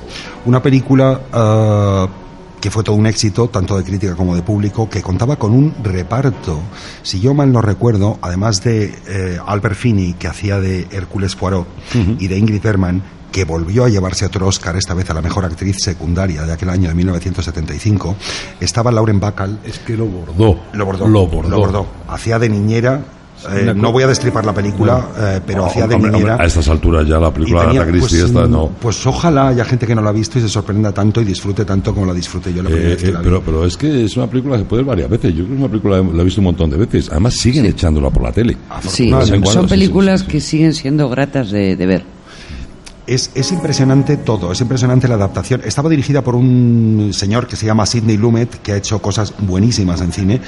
Una 0.46 0.62
película 0.62 1.20
ah, 1.34 2.08
que 2.62 2.72
fue 2.72 2.86
todo 2.86 2.96
un 2.96 3.06
éxito, 3.06 3.50
tanto 3.50 3.78
de 3.78 3.84
crítica 3.84 4.16
como 4.16 4.34
de 4.34 4.44
público, 4.44 4.90
que 4.90 5.02
contaba 5.02 5.36
con 5.36 5.52
un 5.52 5.74
reparto. 5.84 6.62
Si 7.02 7.20
yo 7.20 7.34
mal 7.34 7.52
no 7.52 7.62
recuerdo, 7.62 8.18
además 8.22 8.64
de 8.64 8.96
eh, 9.08 9.38
Albert 9.46 9.76
Finney, 9.76 10.14
que 10.14 10.30
hacía 10.30 10.62
de 10.62 10.88
Hércules 10.92 11.36
Poirot, 11.36 11.68
y 12.18 12.28
de 12.30 12.38
Ingrid 12.38 12.62
Bergman, 12.62 13.04
que 13.34 13.44
volvió 13.44 13.84
a 13.84 13.90
llevarse 13.90 14.26
otro 14.26 14.48
Oscar, 14.48 14.78
esta 14.78 14.94
vez 14.94 15.10
a 15.10 15.14
la 15.14 15.22
mejor 15.22 15.44
actriz 15.44 15.76
secundaria 15.82 16.44
de 16.44 16.54
aquel 16.54 16.70
año 16.70 16.88
de 16.88 16.94
1975, 16.96 18.16
estaba 18.62 18.92
Lauren 18.92 19.20
Bacall, 19.20 19.60
Es 19.66 19.80
que 19.80 19.98
lo 19.98 20.06
bordó. 20.06 20.60
lo 20.74 20.86
bordó. 20.86 21.08
Lo 21.08 21.26
bordó. 21.60 21.86
Hacía 22.08 22.40
de 22.40 22.48
niñera. 22.48 23.02
eh, 23.52 23.74
no 23.76 23.92
voy 23.92 24.04
a 24.04 24.08
destripar 24.08 24.46
la 24.46 24.54
película, 24.54 25.06
eh, 25.20 25.42
pero 25.46 25.64
Oh, 25.64 25.66
hacía 25.66 25.86
de 25.88 25.96
hombre, 25.96 26.12
niñera. 26.12 26.34
hombre, 26.34 26.46
a 26.46 26.48
estas 26.48 26.68
alturas 26.70 27.06
ya 27.08 27.18
la 27.20 27.34
película 27.34 27.64
de 27.64 27.70
Agatha 27.72 27.88
Christie 27.92 28.20
pues, 28.20 28.30
esta 28.30 28.48
no. 28.48 28.70
pues 28.80 29.06
ojalá 29.08 29.48
haya 29.50 29.66
gente 29.66 29.86
que 29.88 29.96
no 29.96 30.02
la 30.02 30.12
ha 30.12 30.14
visto 30.14 30.38
y 30.40 30.42
se 30.44 30.48
sorprenda 30.48 30.92
tanto 30.94 31.20
y 31.20 31.26
disfrute 31.26 31.66
tanto 31.66 31.94
como 31.94 32.06
la 32.06 32.14
disfruté 32.14 32.54
yo 32.54 32.62
la 32.64 32.70
primera 32.70 32.88
Eh, 32.90 32.94
vez 32.94 33.04
que 33.04 33.10
eh, 33.10 33.12
la 33.12 33.20
vi. 33.20 33.26
pero, 33.26 33.42
pero 33.42 33.66
es 33.66 33.76
que 33.76 34.06
es 34.06 34.16
una 34.16 34.28
película 34.28 34.58
que 34.58 34.64
puede 34.64 34.84
ver 34.84 34.90
varias 34.90 35.10
veces. 35.10 35.32
Yo 35.36 35.44
creo 35.44 35.48
que 35.48 35.54
es 35.56 35.60
una 35.60 35.70
película 35.70 35.98
la 35.98 36.22
he 36.22 36.26
visto 36.26 36.40
un 36.40 36.46
montón 36.46 36.70
de 36.70 36.78
veces. 36.78 37.10
Además 37.10 37.34
siguen 37.34 37.66
echándola 37.66 38.10
por 38.12 38.22
la 38.24 38.32
tele. 38.32 38.56
Sí, 38.88 39.10
son 39.10 39.26
sí, 39.26 39.42
sí, 39.52 39.60
películas 39.68 40.20
sí, 40.22 40.26
sí. 40.28 40.32
que 40.32 40.40
siguen 40.40 40.74
siendo 40.74 41.10
gratas 41.10 41.50
de, 41.52 41.76
de 41.76 41.86
ver. 41.86 42.13
Es, 43.06 43.32
es 43.36 43.52
impresionante 43.52 44.16
todo, 44.16 44.52
es 44.52 44.62
impresionante 44.62 45.08
la 45.08 45.16
adaptación. 45.16 45.62
Estaba 45.66 45.90
dirigida 45.90 46.22
por 46.22 46.36
un 46.36 47.10
señor 47.14 47.48
que 47.48 47.56
se 47.56 47.66
llama 47.66 47.86
Sidney 47.86 48.18
Lumet, 48.18 48.62
que 48.62 48.72
ha 48.72 48.78
hecho 48.78 49.02
cosas 49.02 49.34
buenísimas 49.40 50.02
en 50.02 50.12
cine. 50.14 50.42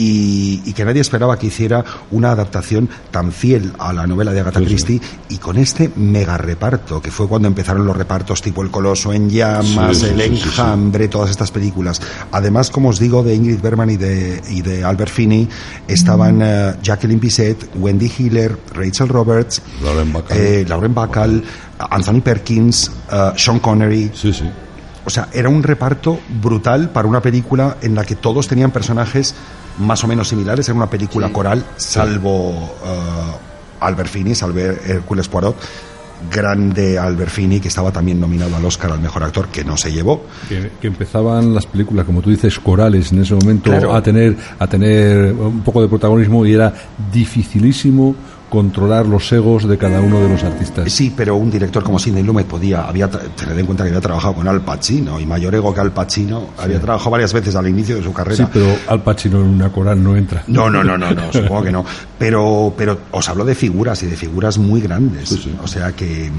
Y, 0.00 0.62
y 0.64 0.72
que 0.74 0.84
nadie 0.84 1.00
esperaba 1.00 1.36
que 1.38 1.48
hiciera 1.48 1.84
una 2.12 2.30
adaptación 2.30 2.88
tan 3.10 3.32
fiel 3.32 3.72
a 3.80 3.92
la 3.92 4.06
novela 4.06 4.32
de 4.32 4.38
Agatha 4.40 4.60
Sí, 4.60 4.66
sí. 4.66 4.70
Christie 4.74 5.00
y 5.30 5.38
con 5.38 5.56
este 5.58 5.90
mega 5.96 6.38
reparto, 6.38 7.02
que 7.02 7.10
fue 7.10 7.26
cuando 7.26 7.48
empezaron 7.48 7.84
los 7.84 7.96
repartos 7.96 8.40
tipo 8.40 8.62
El 8.62 8.70
Coloso 8.70 9.12
en 9.12 9.28
Llamas, 9.28 9.98
Sí, 9.98 10.06
El 10.06 10.20
sí, 10.20 10.28
sí, 10.28 10.36
sí. 10.36 10.48
Enjambre, 10.48 11.08
todas 11.08 11.30
estas 11.30 11.50
películas. 11.50 12.00
Además, 12.30 12.70
como 12.70 12.90
os 12.90 13.00
digo, 13.00 13.24
de 13.24 13.34
Ingrid 13.34 13.60
Bergman 13.60 13.90
y 13.90 13.96
de, 13.96 14.40
y 14.50 14.62
de 14.62 14.84
Albert 14.84 15.10
Finney 15.10 15.48
estaban 15.88 16.40
eh, 16.42 16.74
Jacqueline 16.82 17.18
Bisset, 17.18 17.68
Wendy 17.74 18.12
Hiller, 18.16 18.56
Rachel 18.74 19.08
Roberts, 19.08 19.60
Lauren 19.82 20.12
Bacall. 20.12 20.36
eh, 20.38 20.64
Lauren 20.68 20.94
Bacall, 20.94 21.42
Anthony 21.90 22.20
Perkins, 22.20 22.90
eh, 23.10 23.32
Sean 23.36 23.58
Connery. 23.58 24.12
Sí, 24.14 24.32
sí. 24.32 24.44
O 25.04 25.10
sea, 25.10 25.28
era 25.32 25.48
un 25.48 25.62
reparto 25.62 26.20
brutal 26.40 26.90
para 26.90 27.08
una 27.08 27.20
película 27.22 27.78
en 27.82 27.94
la 27.94 28.04
que 28.04 28.14
todos 28.14 28.46
tenían 28.46 28.70
personajes 28.70 29.34
más 29.78 30.02
o 30.04 30.06
menos 30.08 30.28
similares. 30.28 30.68
Era 30.68 30.76
una 30.76 30.90
película 30.90 31.30
coral, 31.32 31.64
salvo 31.76 32.50
eh, 32.84 33.36
Albert 33.80 34.08
Finney, 34.10 34.34
salvo 34.34 34.58
Hércules 34.60 35.28
Poirot. 35.28 35.56
Grande 36.32 36.98
Albert 36.98 37.30
Finney, 37.30 37.60
que 37.60 37.68
estaba 37.68 37.92
también 37.92 38.18
nominado 38.18 38.56
al 38.56 38.64
Oscar 38.64 38.90
al 38.90 38.98
mejor 39.00 39.22
actor, 39.22 39.46
que 39.48 39.62
no 39.62 39.76
se 39.76 39.92
llevó. 39.92 40.26
Que, 40.48 40.72
que 40.80 40.88
empezaban 40.88 41.54
las 41.54 41.64
películas, 41.66 42.04
como 42.06 42.20
tú 42.22 42.30
dices, 42.30 42.58
corales 42.58 43.12
en 43.12 43.20
ese 43.22 43.34
momento 43.36 43.70
Claro. 43.70 43.94
a 43.94 44.02
tener 44.02 44.36
a 44.58 44.66
tener 44.66 45.32
un 45.32 45.60
poco 45.60 45.80
de 45.80 45.86
protagonismo 45.86 46.44
y 46.44 46.54
era 46.54 46.74
dificilísimo 47.12 48.16
controlar 48.48 49.06
los 49.06 49.30
egos 49.32 49.68
de 49.68 49.76
cada 49.76 50.00
uno 50.00 50.20
de 50.20 50.28
los 50.28 50.42
artistas. 50.42 50.90
Sí, 50.92 51.12
pero 51.14 51.36
un 51.36 51.50
director 51.50 51.82
como 51.82 51.98
Sidney 51.98 52.22
Lumet 52.22 52.46
podía, 52.46 52.84
había, 52.84 53.08
tened 53.08 53.58
en 53.58 53.66
cuenta 53.66 53.84
que 53.84 53.90
había 53.90 54.00
trabajado 54.00 54.34
con 54.34 54.48
Al 54.48 54.62
Pacino, 54.62 55.20
y 55.20 55.26
mayor 55.26 55.54
ego 55.54 55.74
que 55.74 55.80
Al 55.80 55.92
Pacino, 55.92 56.48
había 56.58 56.80
trabajado 56.80 57.10
varias 57.10 57.32
veces 57.32 57.54
al 57.56 57.68
inicio 57.68 57.96
de 57.96 58.02
su 58.02 58.12
carrera. 58.12 58.44
Sí, 58.44 58.50
pero 58.52 58.66
Al 58.88 59.02
Pacino 59.02 59.40
en 59.40 59.48
una 59.48 59.70
coral 59.70 60.02
no 60.02 60.16
entra. 60.16 60.44
No, 60.46 60.70
no, 60.70 60.82
no, 60.82 60.96
no, 60.96 61.12
no 61.12 61.32
supongo 61.32 61.62
que 61.62 61.72
no. 61.72 61.84
Pero, 62.18 62.72
pero 62.76 62.98
os 63.10 63.28
hablo 63.28 63.44
de 63.44 63.54
figuras 63.54 64.02
y 64.02 64.06
de 64.06 64.16
figuras 64.16 64.58
muy 64.58 64.80
grandes. 64.80 65.38
O 65.62 65.66
sea 65.66 65.92
que 65.92 66.30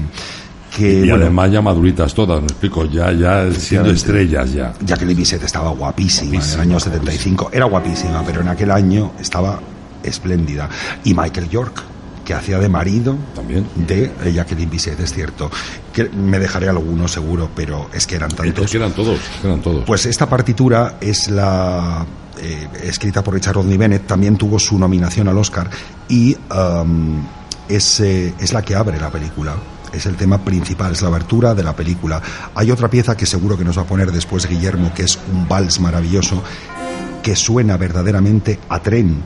que, 0.76 1.04
y 1.04 1.10
además 1.10 1.50
ya 1.50 1.60
maduritas 1.60 2.14
todas, 2.14 2.40
me 2.40 2.46
explico, 2.46 2.84
ya, 2.84 3.12
ya 3.12 3.50
siendo 3.52 3.90
estrellas 3.90 4.52
ya. 4.52 4.72
Jacqueline 4.80 5.16
Bisset 5.16 5.42
estaba 5.42 5.70
guapísima, 5.70 6.36
en 6.36 6.52
el 6.52 6.60
año 6.60 6.80
75, 6.80 7.50
era 7.52 7.64
guapísima, 7.64 8.22
pero 8.24 8.40
en 8.40 8.48
aquel 8.48 8.70
año 8.70 9.12
estaba 9.20 9.58
espléndida. 10.02 10.68
Y 11.04 11.14
Michael 11.14 11.48
York, 11.48 11.82
que 12.24 12.34
hacía 12.34 12.58
de 12.58 12.68
marido 12.68 13.16
También. 13.34 13.66
de 13.74 14.10
Jacqueline 14.32 14.70
Bisset, 14.70 15.00
es 15.00 15.12
cierto. 15.12 15.50
Que 15.92 16.08
me 16.08 16.38
dejaré 16.38 16.68
algunos 16.68 17.12
seguro, 17.12 17.50
pero 17.54 17.88
es 17.92 18.06
que 18.06 18.16
eran 18.16 18.30
tantos. 18.30 18.64
Es 18.64 18.70
que 18.70 18.76
eran 18.76 18.92
todos, 18.92 19.18
eran 19.42 19.60
todos. 19.60 19.84
Pues 19.84 20.06
esta 20.06 20.28
partitura 20.28 20.96
es 21.00 21.28
la 21.28 22.06
eh, 22.40 22.68
escrita 22.84 23.22
por 23.22 23.34
Richard 23.34 23.54
Rodney 23.54 23.76
Bennett, 23.76 24.06
también 24.06 24.36
tuvo 24.36 24.58
su 24.58 24.78
nominación 24.78 25.28
al 25.28 25.38
Oscar 25.38 25.68
y 26.08 26.36
um, 26.54 27.22
es, 27.68 28.00
eh, 28.00 28.34
es 28.38 28.52
la 28.52 28.62
que 28.62 28.74
abre 28.74 28.98
la 28.98 29.10
película 29.10 29.54
es 29.92 30.06
el 30.06 30.16
tema 30.16 30.38
principal, 30.38 30.92
es 30.92 31.02
la 31.02 31.08
abertura 31.08 31.54
de 31.54 31.62
la 31.62 31.74
película. 31.74 32.22
Hay 32.54 32.70
otra 32.70 32.88
pieza 32.88 33.16
que 33.16 33.26
seguro 33.26 33.58
que 33.58 33.64
nos 33.64 33.76
va 33.76 33.82
a 33.82 33.86
poner 33.86 34.12
después 34.12 34.48
Guillermo, 34.48 34.92
que 34.94 35.02
es 35.02 35.18
un 35.32 35.48
vals 35.48 35.80
maravilloso, 35.80 36.42
que 37.22 37.36
suena 37.36 37.76
verdaderamente 37.76 38.58
a 38.68 38.80
tren. 38.80 39.22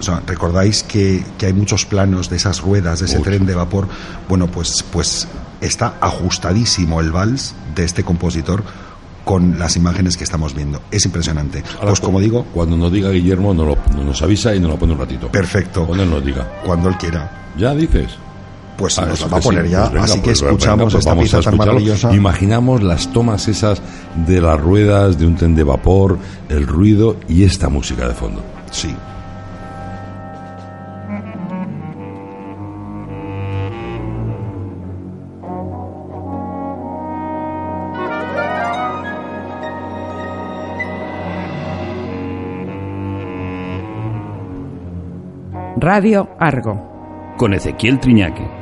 O 0.00 0.02
sea, 0.02 0.22
recordáis 0.26 0.82
que, 0.82 1.22
que, 1.38 1.46
hay 1.46 1.52
muchos 1.52 1.84
planos 1.84 2.30
de 2.30 2.36
esas 2.36 2.60
ruedas, 2.60 3.00
de 3.00 3.06
ese 3.06 3.20
tren 3.20 3.46
de 3.46 3.54
vapor. 3.54 3.86
Bueno, 4.28 4.46
pues, 4.48 4.82
pues 4.90 5.28
está 5.60 5.94
ajustadísimo 6.00 7.00
el 7.00 7.12
vals 7.12 7.54
de 7.74 7.84
este 7.84 8.02
compositor 8.02 8.64
con 9.24 9.58
las 9.58 9.76
imágenes 9.76 10.16
que 10.16 10.24
estamos 10.24 10.54
viendo. 10.54 10.80
Es 10.90 11.04
impresionante. 11.04 11.62
Ahora, 11.74 11.88
pues 11.88 12.00
como 12.00 12.18
digo... 12.18 12.46
Cuando 12.54 12.76
nos 12.76 12.90
diga 12.90 13.10
Guillermo, 13.10 13.52
nos, 13.52 13.66
lo, 13.66 14.02
nos 14.02 14.22
avisa 14.22 14.54
y 14.54 14.60
nos 14.60 14.70
lo 14.70 14.78
pone 14.78 14.94
un 14.94 14.98
ratito. 14.98 15.28
Perfecto. 15.30 15.86
Cuando 15.86 16.04
él 16.04 16.10
nos 16.10 16.24
diga. 16.24 16.60
Cuando 16.64 16.88
él 16.88 16.96
quiera. 16.96 17.52
¿Ya 17.56 17.74
dices? 17.74 18.10
pues 18.80 18.98
ah, 18.98 19.04
nos 19.04 19.20
la 19.20 19.26
va 19.26 19.36
a 19.36 19.40
poner 19.40 19.66
sí. 19.66 19.72
ya. 19.72 19.80
Pues 19.80 19.92
venga, 19.92 20.04
Así 20.04 20.18
que 20.20 20.24
pues, 20.24 20.42
escuchamos 20.42 20.78
venga, 20.78 20.90
pues 20.90 20.94
esta 20.94 21.16
pieza 21.16 21.42
tan 21.42 21.56
maravillosa. 21.58 22.14
Imaginamos 22.14 22.82
las 22.82 23.12
tomas 23.12 23.46
esas 23.46 23.82
de 24.26 24.40
las 24.40 24.58
ruedas, 24.58 25.18
de 25.18 25.26
un 25.26 25.36
tren 25.36 25.54
de 25.54 25.64
vapor, 25.64 26.18
el 26.48 26.66
ruido 26.66 27.16
y 27.28 27.44
esta 27.44 27.68
música 27.68 28.08
de 28.08 28.14
fondo. 28.14 28.42
Sí. 28.70 28.94
Radio 45.82 46.28
Argo. 46.38 47.34
Con 47.38 47.54
Ezequiel 47.54 47.98
Triñaque. 48.00 48.59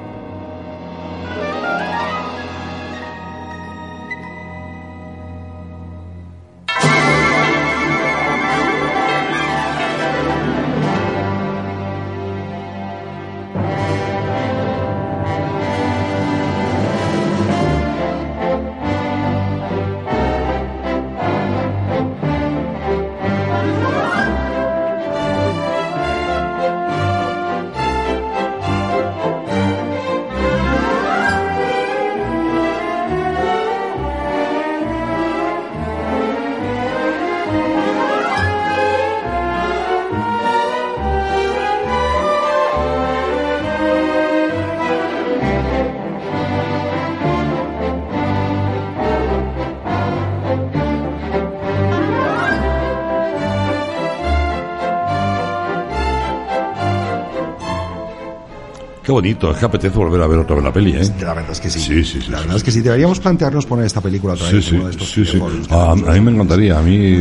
Bonito, 59.19 59.51
es 59.51 59.59
que 59.59 59.65
apetece 59.67 59.97
volver 59.97 60.23
a 60.23 60.27
ver 60.27 60.39
otra 60.39 60.55
vez 60.57 60.65
la 60.65 60.73
peli, 60.73 60.93
¿eh? 60.93 61.13
La 61.21 61.35
verdad 61.35 61.53
es 61.53 61.61
que 61.61 61.71
sí. 61.71 61.81
Sí, 61.81 62.05
sí, 62.05 62.21
sí 62.21 62.31
la 62.31 62.41
verdad 62.41 62.57
es 62.57 62.63
que 62.63 62.71
sí. 62.71 62.81
Deberíamos 62.81 63.19
plantearnos 63.21 63.67
poner 63.67 63.87
esta 63.87 64.01
película 64.01 64.35
otra 64.35 64.51
vez. 64.51 64.65
Sí, 64.65 64.79
sí, 65.01 65.25
sí. 65.25 65.43
A, 65.71 65.91
a 65.93 65.95
mí 65.95 66.21
me 66.21 66.31
encantaría. 66.31 66.79
A 66.79 66.83
mí 66.83 67.21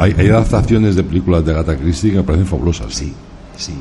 hay, 0.00 0.14
hay 0.16 0.28
adaptaciones 0.28 0.96
de 0.96 1.02
películas 1.04 1.44
de 1.44 1.52
Agatha 1.52 1.76
Christie 1.76 2.12
que 2.12 2.16
me 2.18 2.22
parecen 2.22 2.46
fabulosas. 2.46 2.94
Sí, 2.94 3.12
sí. 3.56 3.74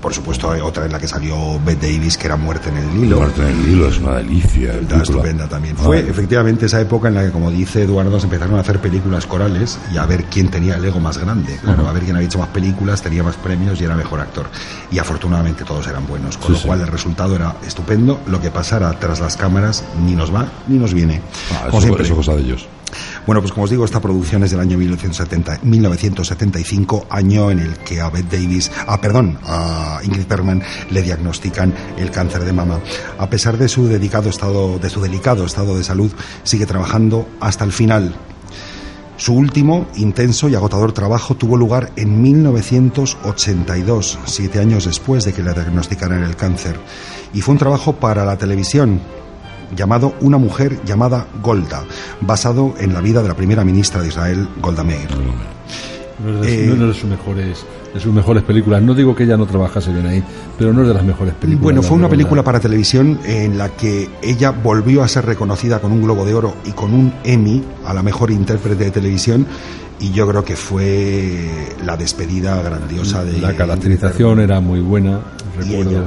Por 0.00 0.14
supuesto, 0.14 0.48
otra 0.62 0.84
en 0.86 0.92
la 0.92 0.98
que 0.98 1.08
salió 1.08 1.58
Bette 1.64 1.82
Davis, 1.92 2.16
que 2.16 2.26
era 2.26 2.36
Muerte 2.36 2.68
en 2.68 2.76
el 2.78 3.00
Nilo. 3.00 3.16
Muerte 3.18 3.42
en 3.42 3.48
el 3.48 3.66
Nilo 3.66 3.88
es 3.88 3.98
una 3.98 4.14
delicia. 4.16 4.72
Está 4.74 5.02
estupenda 5.02 5.48
también. 5.48 5.76
Fue 5.76 5.98
efectivamente 6.00 6.66
esa 6.66 6.80
época 6.80 7.08
en 7.08 7.14
la 7.14 7.24
que, 7.24 7.30
como 7.32 7.50
dice 7.50 7.82
Eduardo, 7.82 8.18
se 8.20 8.26
empezaron 8.26 8.56
a 8.56 8.60
hacer 8.60 8.78
películas 8.80 9.26
corales 9.26 9.78
y 9.92 9.96
a 9.98 10.06
ver 10.06 10.24
quién 10.24 10.48
tenía 10.50 10.76
el 10.76 10.84
ego 10.84 11.00
más 11.00 11.18
grande. 11.18 11.56
Claro, 11.62 11.82
uh 11.82 11.86
-huh. 11.86 11.88
a 11.90 11.92
ver 11.92 12.02
quién 12.04 12.14
había 12.16 12.28
hecho 12.28 12.38
más 12.38 12.48
películas, 12.48 13.02
tenía 13.02 13.22
más 13.22 13.36
premios 13.36 13.80
y 13.80 13.84
era 13.84 13.96
mejor 13.96 14.20
actor. 14.20 14.46
Y 14.92 14.98
afortunadamente 14.98 15.64
todos 15.64 15.86
eran 15.88 16.06
buenos, 16.06 16.36
con 16.36 16.46
Sí, 16.48 16.52
lo 16.52 16.58
sí. 16.58 16.66
cual 16.68 16.80
el 16.80 16.86
resultado 16.88 17.34
era 17.34 17.56
estupendo. 17.66 18.20
Lo 18.26 18.40
que 18.40 18.50
pasara 18.50 18.90
tras 18.98 19.20
las 19.20 19.36
cámaras 19.36 19.84
ni 20.04 20.14
nos 20.14 20.32
va 20.34 20.46
ni 20.68 20.78
nos 20.78 20.94
viene. 20.94 21.20
Ah, 21.52 21.66
como 21.66 21.78
eso, 21.78 21.80
siempre. 21.80 22.04
eso 22.04 22.12
es 22.12 22.16
cosa 22.18 22.36
de 22.36 22.42
ellos. 22.42 22.68
Bueno, 23.28 23.42
pues 23.42 23.52
como 23.52 23.64
os 23.64 23.70
digo, 23.70 23.84
esta 23.84 24.00
producción 24.00 24.42
es 24.42 24.52
del 24.52 24.60
año 24.60 24.78
1970, 24.78 25.58
1975, 25.62 27.08
año 27.10 27.50
en 27.50 27.58
el 27.58 27.76
que 27.76 28.00
a 28.00 28.08
Davis, 28.08 28.70
ah, 28.86 29.02
perdón, 29.02 29.38
Ingrid 30.02 30.26
Bergman 30.26 30.62
le 30.88 31.02
diagnostican 31.02 31.74
el 31.98 32.10
cáncer 32.10 32.46
de 32.46 32.54
mama. 32.54 32.80
A 33.18 33.28
pesar 33.28 33.58
de 33.58 33.68
su 33.68 33.86
dedicado 33.86 34.30
estado, 34.30 34.78
de 34.78 34.88
su 34.88 35.02
delicado 35.02 35.44
estado 35.44 35.76
de 35.76 35.84
salud, 35.84 36.10
sigue 36.42 36.64
trabajando 36.64 37.28
hasta 37.38 37.64
el 37.64 37.72
final. 37.72 38.14
Su 39.18 39.34
último, 39.34 39.86
intenso 39.96 40.48
y 40.48 40.54
agotador 40.54 40.92
trabajo 40.92 41.34
tuvo 41.34 41.58
lugar 41.58 41.92
en 41.96 42.22
1982, 42.22 44.20
siete 44.24 44.58
años 44.58 44.86
después 44.86 45.26
de 45.26 45.34
que 45.34 45.42
le 45.42 45.52
diagnosticaran 45.52 46.22
el 46.22 46.34
cáncer. 46.34 46.80
Y 47.34 47.42
fue 47.42 47.52
un 47.52 47.58
trabajo 47.58 47.92
para 47.92 48.24
la 48.24 48.38
televisión, 48.38 49.02
llamado 49.76 50.14
Una 50.20 50.38
mujer 50.38 50.80
llamada 50.84 51.26
Golda, 51.42 51.84
basado 52.20 52.74
en 52.78 52.92
la 52.94 53.00
vida 53.00 53.22
de 53.22 53.28
la 53.28 53.34
primera 53.34 53.64
ministra 53.64 54.00
de 54.02 54.08
Israel, 54.08 54.48
Golda 54.60 54.84
Meir. 54.84 55.08
No 56.24 56.34
es 56.34 56.40
de, 56.40 56.64
Eh, 56.64 56.66
no 56.76 56.88
es 56.90 56.94
de 56.94 57.00
sus 57.00 57.08
mejores, 57.10 57.64
de 57.94 58.00
sus 58.00 58.12
mejores 58.12 58.42
películas. 58.42 58.82
No 58.82 58.94
digo 58.94 59.14
que 59.14 59.24
ella 59.24 59.36
no 59.36 59.46
trabajase 59.46 59.92
bien 59.92 60.06
ahí, 60.06 60.22
pero 60.58 60.72
no 60.72 60.82
es 60.82 60.88
de 60.88 60.94
las 60.94 61.04
mejores 61.04 61.34
películas. 61.34 61.62
Bueno, 61.62 61.82
fue 61.82 61.96
una 61.96 62.08
película 62.08 62.42
para 62.42 62.58
televisión 62.60 63.20
en 63.24 63.56
la 63.56 63.68
que 63.70 64.08
ella 64.22 64.50
volvió 64.50 65.02
a 65.04 65.08
ser 65.08 65.26
reconocida 65.26 65.78
con 65.80 65.92
un 65.92 66.02
Globo 66.02 66.24
de 66.24 66.34
Oro 66.34 66.54
y 66.64 66.72
con 66.72 66.92
un 66.92 67.12
Emmy 67.24 67.62
a 67.86 67.94
la 67.94 68.02
mejor 68.02 68.30
intérprete 68.30 68.84
de 68.84 68.90
televisión 68.90 69.46
y 70.00 70.10
yo 70.12 70.28
creo 70.28 70.44
que 70.44 70.56
fue 70.56 71.48
la 71.84 71.96
despedida 71.96 72.60
grandiosa 72.62 73.24
de 73.24 73.38
La 73.40 73.54
caracterización 73.54 74.40
era 74.40 74.60
muy 74.60 74.80
buena, 74.80 75.20
Y 75.56 75.60
recuerdo. 75.70 75.90
ella 75.90 76.02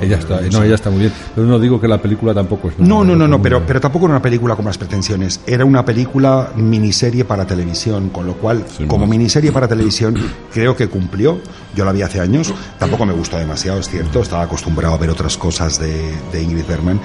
Ella 0.00 0.18
está, 0.18 0.40
no, 0.40 0.62
ella 0.62 0.74
está 0.74 0.90
muy 0.90 1.00
bien. 1.00 1.12
Pero 1.34 1.46
no 1.46 1.58
digo 1.58 1.80
que 1.80 1.88
la 1.88 2.00
película 2.00 2.32
tampoco 2.34 2.68
es. 2.70 2.78
No, 2.78 3.04
no, 3.04 3.14
no, 3.16 3.26
no, 3.28 3.40
pero, 3.42 3.62
pero 3.66 3.80
tampoco 3.80 4.06
era 4.06 4.14
una 4.14 4.22
película 4.22 4.56
con 4.56 4.64
las 4.64 4.78
pretensiones. 4.78 5.40
Era 5.46 5.64
una 5.64 5.84
película 5.84 6.50
miniserie 6.56 7.24
para 7.24 7.46
televisión, 7.46 8.08
con 8.10 8.26
lo 8.26 8.34
cual, 8.34 8.64
Sí, 8.76 8.84
como 8.86 9.00
más. 9.06 9.10
miniserie 9.10 9.52
para 9.52 9.68
televisión, 9.68 10.16
creo 10.52 10.76
que 10.76 10.88
cumplió. 10.88 11.40
Yo 11.74 11.84
la 11.84 11.92
vi 11.92 12.02
hace 12.02 12.20
años, 12.20 12.52
tampoco 12.78 13.06
me 13.06 13.12
gustó 13.12 13.38
demasiado, 13.38 13.78
es 13.78 13.88
cierto. 13.88 14.20
Estaba 14.20 14.42
acostumbrado 14.42 14.94
a 14.94 14.98
ver 14.98 15.10
otras 15.10 15.36
cosas 15.36 15.78
de, 15.78 16.12
de 16.32 16.42
Ingrid 16.42 16.66
Bergman. 16.66 17.00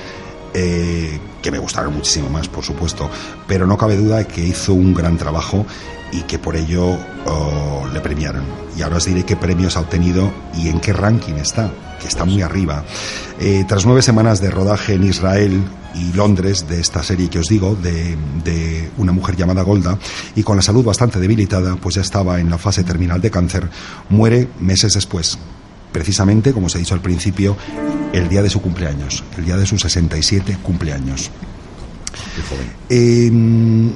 Eh, 0.53 1.19
que 1.41 1.51
me 1.51 1.59
gustaron 1.59 1.93
muchísimo 1.93 2.29
más, 2.29 2.47
por 2.47 2.63
supuesto, 2.63 3.09
pero 3.47 3.67
no 3.67 3.77
cabe 3.77 3.97
duda 3.97 4.17
de 4.17 4.27
que 4.27 4.41
hizo 4.41 4.73
un 4.73 4.93
gran 4.93 5.17
trabajo 5.17 5.65
y 6.11 6.21
que 6.21 6.39
por 6.39 6.55
ello 6.55 6.97
oh, 7.25 7.85
le 7.93 7.99
premiaron. 7.99 8.43
Y 8.77 8.81
ahora 8.81 8.97
os 8.97 9.05
diré 9.05 9.23
qué 9.25 9.35
premios 9.35 9.77
ha 9.77 9.81
obtenido 9.81 10.31
y 10.55 10.69
en 10.69 10.79
qué 10.79 10.93
ranking 10.93 11.35
está, 11.35 11.71
que 11.99 12.07
está 12.07 12.25
muy 12.25 12.41
arriba. 12.41 12.83
Eh, 13.39 13.65
tras 13.67 13.85
nueve 13.85 14.01
semanas 14.01 14.41
de 14.41 14.49
rodaje 14.51 14.93
en 14.93 15.03
Israel 15.03 15.63
y 15.95 16.13
Londres 16.13 16.67
de 16.67 16.79
esta 16.79 17.03
serie 17.03 17.29
que 17.29 17.39
os 17.39 17.47
digo, 17.47 17.75
de, 17.75 18.17
de 18.43 18.91
una 18.97 19.11
mujer 19.11 19.35
llamada 19.35 19.63
Golda, 19.63 19.97
y 20.35 20.43
con 20.43 20.55
la 20.55 20.61
salud 20.61 20.85
bastante 20.85 21.19
debilitada, 21.19 21.75
pues 21.75 21.95
ya 21.95 22.01
estaba 22.01 22.39
en 22.39 22.49
la 22.49 22.57
fase 22.57 22.83
terminal 22.83 23.19
de 23.19 23.31
cáncer, 23.31 23.69
muere 24.09 24.47
meses 24.59 24.93
después. 24.93 25.37
Precisamente, 25.91 26.53
como 26.53 26.67
os 26.67 26.75
he 26.75 26.79
dicho 26.79 26.93
al 26.93 27.01
principio, 27.01 27.57
el 28.13 28.29
día 28.29 28.41
de 28.41 28.49
su 28.49 28.61
cumpleaños, 28.61 29.23
el 29.37 29.45
día 29.45 29.57
de 29.57 29.65
sus 29.65 29.81
67 29.81 30.57
cumpleaños. 30.63 31.31
Eh, 32.89 33.31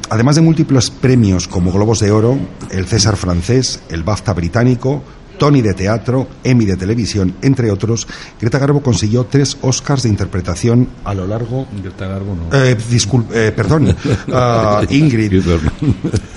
además 0.09 0.35
de 0.35 0.41
múltiples 0.41 0.89
premios 0.89 1.47
como 1.47 1.71
Globos 1.71 1.99
de 1.99 2.11
Oro, 2.11 2.37
el 2.71 2.87
César 2.87 3.15
francés, 3.15 3.81
el 3.89 4.03
BAFTA 4.03 4.33
británico, 4.33 5.03
Tony 5.41 5.63
de 5.63 5.73
teatro, 5.73 6.27
Emmy 6.43 6.65
de 6.65 6.77
televisión, 6.77 7.33
entre 7.41 7.71
otros, 7.71 8.07
Greta 8.39 8.59
Garbo 8.59 8.83
consiguió 8.83 9.23
tres 9.23 9.57
Oscars 9.61 10.03
de 10.03 10.09
interpretación 10.09 10.87
a 11.03 11.15
lo 11.15 11.25
largo. 11.25 11.65
Greta 11.81 12.05
Garbo 12.05 12.35
no. 12.35 12.55
Eh, 12.55 12.77
disculpe, 12.87 13.47
eh, 13.47 13.51
perdón, 13.51 13.87
ah, 14.31 14.83
Ingrid. 14.87 15.43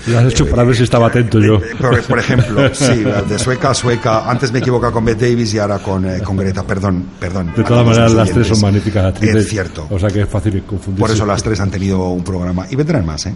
Lo 0.07 0.17
has 0.17 0.25
hecho 0.25 0.49
para 0.49 0.63
ver 0.63 0.75
si 0.75 0.81
estaba 0.85 1.05
atento 1.05 1.39
yo. 1.39 1.57
Eh, 1.57 1.75
Por, 1.79 2.01
por 2.01 2.17
ejemplo, 2.17 2.73
sí, 2.73 3.03
de 3.29 3.37
sueca 3.37 3.69
a 3.69 3.73
sueca. 3.75 4.27
Antes 4.27 4.51
me 4.51 4.57
equivoca 4.57 4.89
con 4.89 5.05
Bette 5.05 5.29
Davis 5.29 5.53
y 5.53 5.59
ahora 5.59 5.77
con, 5.77 6.03
eh, 6.09 6.21
con 6.23 6.35
Greta. 6.35 6.63
Perdón, 6.63 7.05
perdón. 7.19 7.53
De 7.55 7.63
todas 7.63 7.85
maneras, 7.85 8.11
las 8.11 8.31
tres 8.31 8.47
son 8.47 8.59
magníficas 8.59 9.05
actrices. 9.05 9.35
Es 9.35 9.47
cierto. 9.47 9.85
O 9.91 9.99
sea 9.99 10.09
que 10.09 10.21
es 10.21 10.27
fácil 10.29 10.63
confundirse. 10.63 10.99
Por 10.99 11.11
eso 11.11 11.27
las 11.27 11.43
tres 11.43 11.59
han 11.59 11.69
tenido 11.69 12.09
un 12.09 12.23
programa. 12.23 12.65
Y 12.71 12.75
vendrán 12.75 13.05
más, 13.05 13.27
¿eh? 13.27 13.35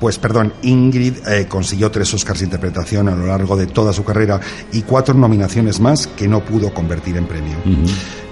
Pues 0.00 0.18
perdón, 0.18 0.52
Ingrid 0.62 1.26
eh, 1.26 1.46
consiguió 1.48 1.90
tres 1.90 2.12
Oscars 2.12 2.40
de 2.40 2.46
interpretación 2.46 3.08
a 3.08 3.14
lo 3.14 3.26
largo 3.26 3.56
de 3.56 3.66
toda 3.66 3.92
su 3.92 4.04
carrera 4.04 4.40
y 4.72 4.82
cuatro 4.82 5.14
nominaciones 5.14 5.80
más 5.80 6.06
que 6.06 6.28
no 6.28 6.44
pudo 6.44 6.72
convertir 6.72 7.16
en 7.16 7.26
premio. 7.26 7.56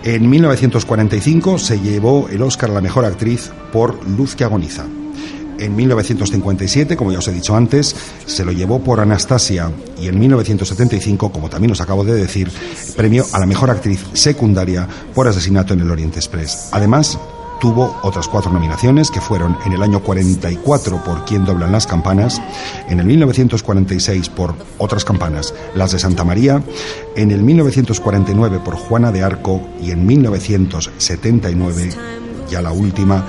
En 0.02 0.28
1945 0.28 1.58
se 1.58 1.80
llevó 1.80 2.28
el 2.28 2.42
Oscar 2.42 2.70
a 2.70 2.74
la 2.74 2.80
mejor 2.80 3.04
actriz 3.04 3.50
por 3.72 4.06
Luz 4.06 4.36
que 4.36 4.44
agoniza. 4.44 4.84
En 5.58 5.76
1957, 5.76 6.96
como 6.96 7.12
ya 7.12 7.20
os 7.20 7.28
he 7.28 7.32
dicho 7.32 7.54
antes, 7.54 7.94
se 8.26 8.44
lo 8.44 8.52
llevó 8.52 8.82
por 8.82 9.00
Anastasia 9.00 9.70
y 10.00 10.08
en 10.08 10.18
1975, 10.18 11.30
como 11.30 11.48
también 11.48 11.72
os 11.72 11.80
acabo 11.80 12.04
de 12.04 12.14
decir, 12.14 12.50
premio 12.96 13.24
a 13.32 13.38
la 13.38 13.46
mejor 13.46 13.70
actriz 13.70 14.04
secundaria 14.14 14.86
por 15.14 15.28
asesinato 15.28 15.72
en 15.74 15.80
el 15.80 15.90
Oriente 15.90 16.18
Express. 16.18 16.70
Además, 16.72 17.18
tuvo 17.60 17.96
otras 18.02 18.28
cuatro 18.28 18.52
nominaciones 18.52 19.10
que 19.10 19.20
fueron 19.20 19.56
en 19.64 19.72
el 19.72 19.82
año 19.82 20.00
44 20.00 21.02
por 21.04 21.24
Quién 21.24 21.44
doblan 21.44 21.72
las 21.72 21.86
campanas, 21.86 22.40
en 22.88 23.00
el 23.00 23.06
1946 23.06 24.28
por 24.30 24.54
Otras 24.78 25.04
campanas, 25.04 25.54
las 25.74 25.92
de 25.92 25.98
Santa 25.98 26.24
María, 26.24 26.62
en 27.16 27.30
el 27.30 27.42
1949 27.42 28.60
por 28.64 28.76
Juana 28.76 29.12
de 29.12 29.22
Arco 29.22 29.62
y 29.80 29.90
en 29.90 30.06
1979, 30.06 31.90
ya 32.50 32.60
la 32.62 32.72
última, 32.72 33.24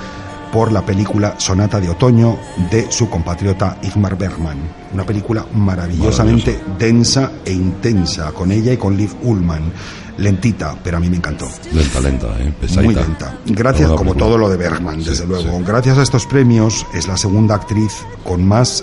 por 0.52 0.72
la 0.72 0.84
película 0.84 1.34
Sonata 1.38 1.80
de 1.80 1.88
Otoño 1.90 2.36
de 2.70 2.90
su 2.90 3.08
compatriota 3.10 3.78
Igmar 3.82 4.16
Bergman. 4.16 4.58
Una 4.94 5.04
película 5.04 5.44
maravillosamente 5.52 6.60
densa 6.78 7.32
e 7.44 7.52
intensa, 7.52 8.32
con 8.32 8.50
ella 8.52 8.72
y 8.72 8.76
con 8.76 8.96
Liv 8.96 9.10
Ullman. 9.22 9.72
Lentita, 10.18 10.74
pero 10.82 10.96
a 10.96 11.00
mí 11.00 11.10
me 11.10 11.16
encantó. 11.16 11.46
Lenta, 11.72 12.00
lenta, 12.00 12.26
¿eh? 12.38 12.52
Pesadita. 12.58 12.82
Muy 12.84 12.94
lenta. 12.94 13.38
Gracias, 13.46 13.88
como 13.90 13.98
película. 14.12 14.24
todo 14.24 14.38
lo 14.38 14.48
de 14.48 14.56
Bergman, 14.56 15.02
Sí, 15.02 15.10
desde 15.10 15.26
luego. 15.26 15.58
sí. 15.58 15.64
Gracias 15.66 15.98
a 15.98 16.02
estos 16.02 16.24
premios, 16.26 16.86
es 16.94 17.06
la 17.06 17.18
segunda 17.18 17.54
actriz 17.54 17.92
con 18.24 18.46
más 18.46 18.82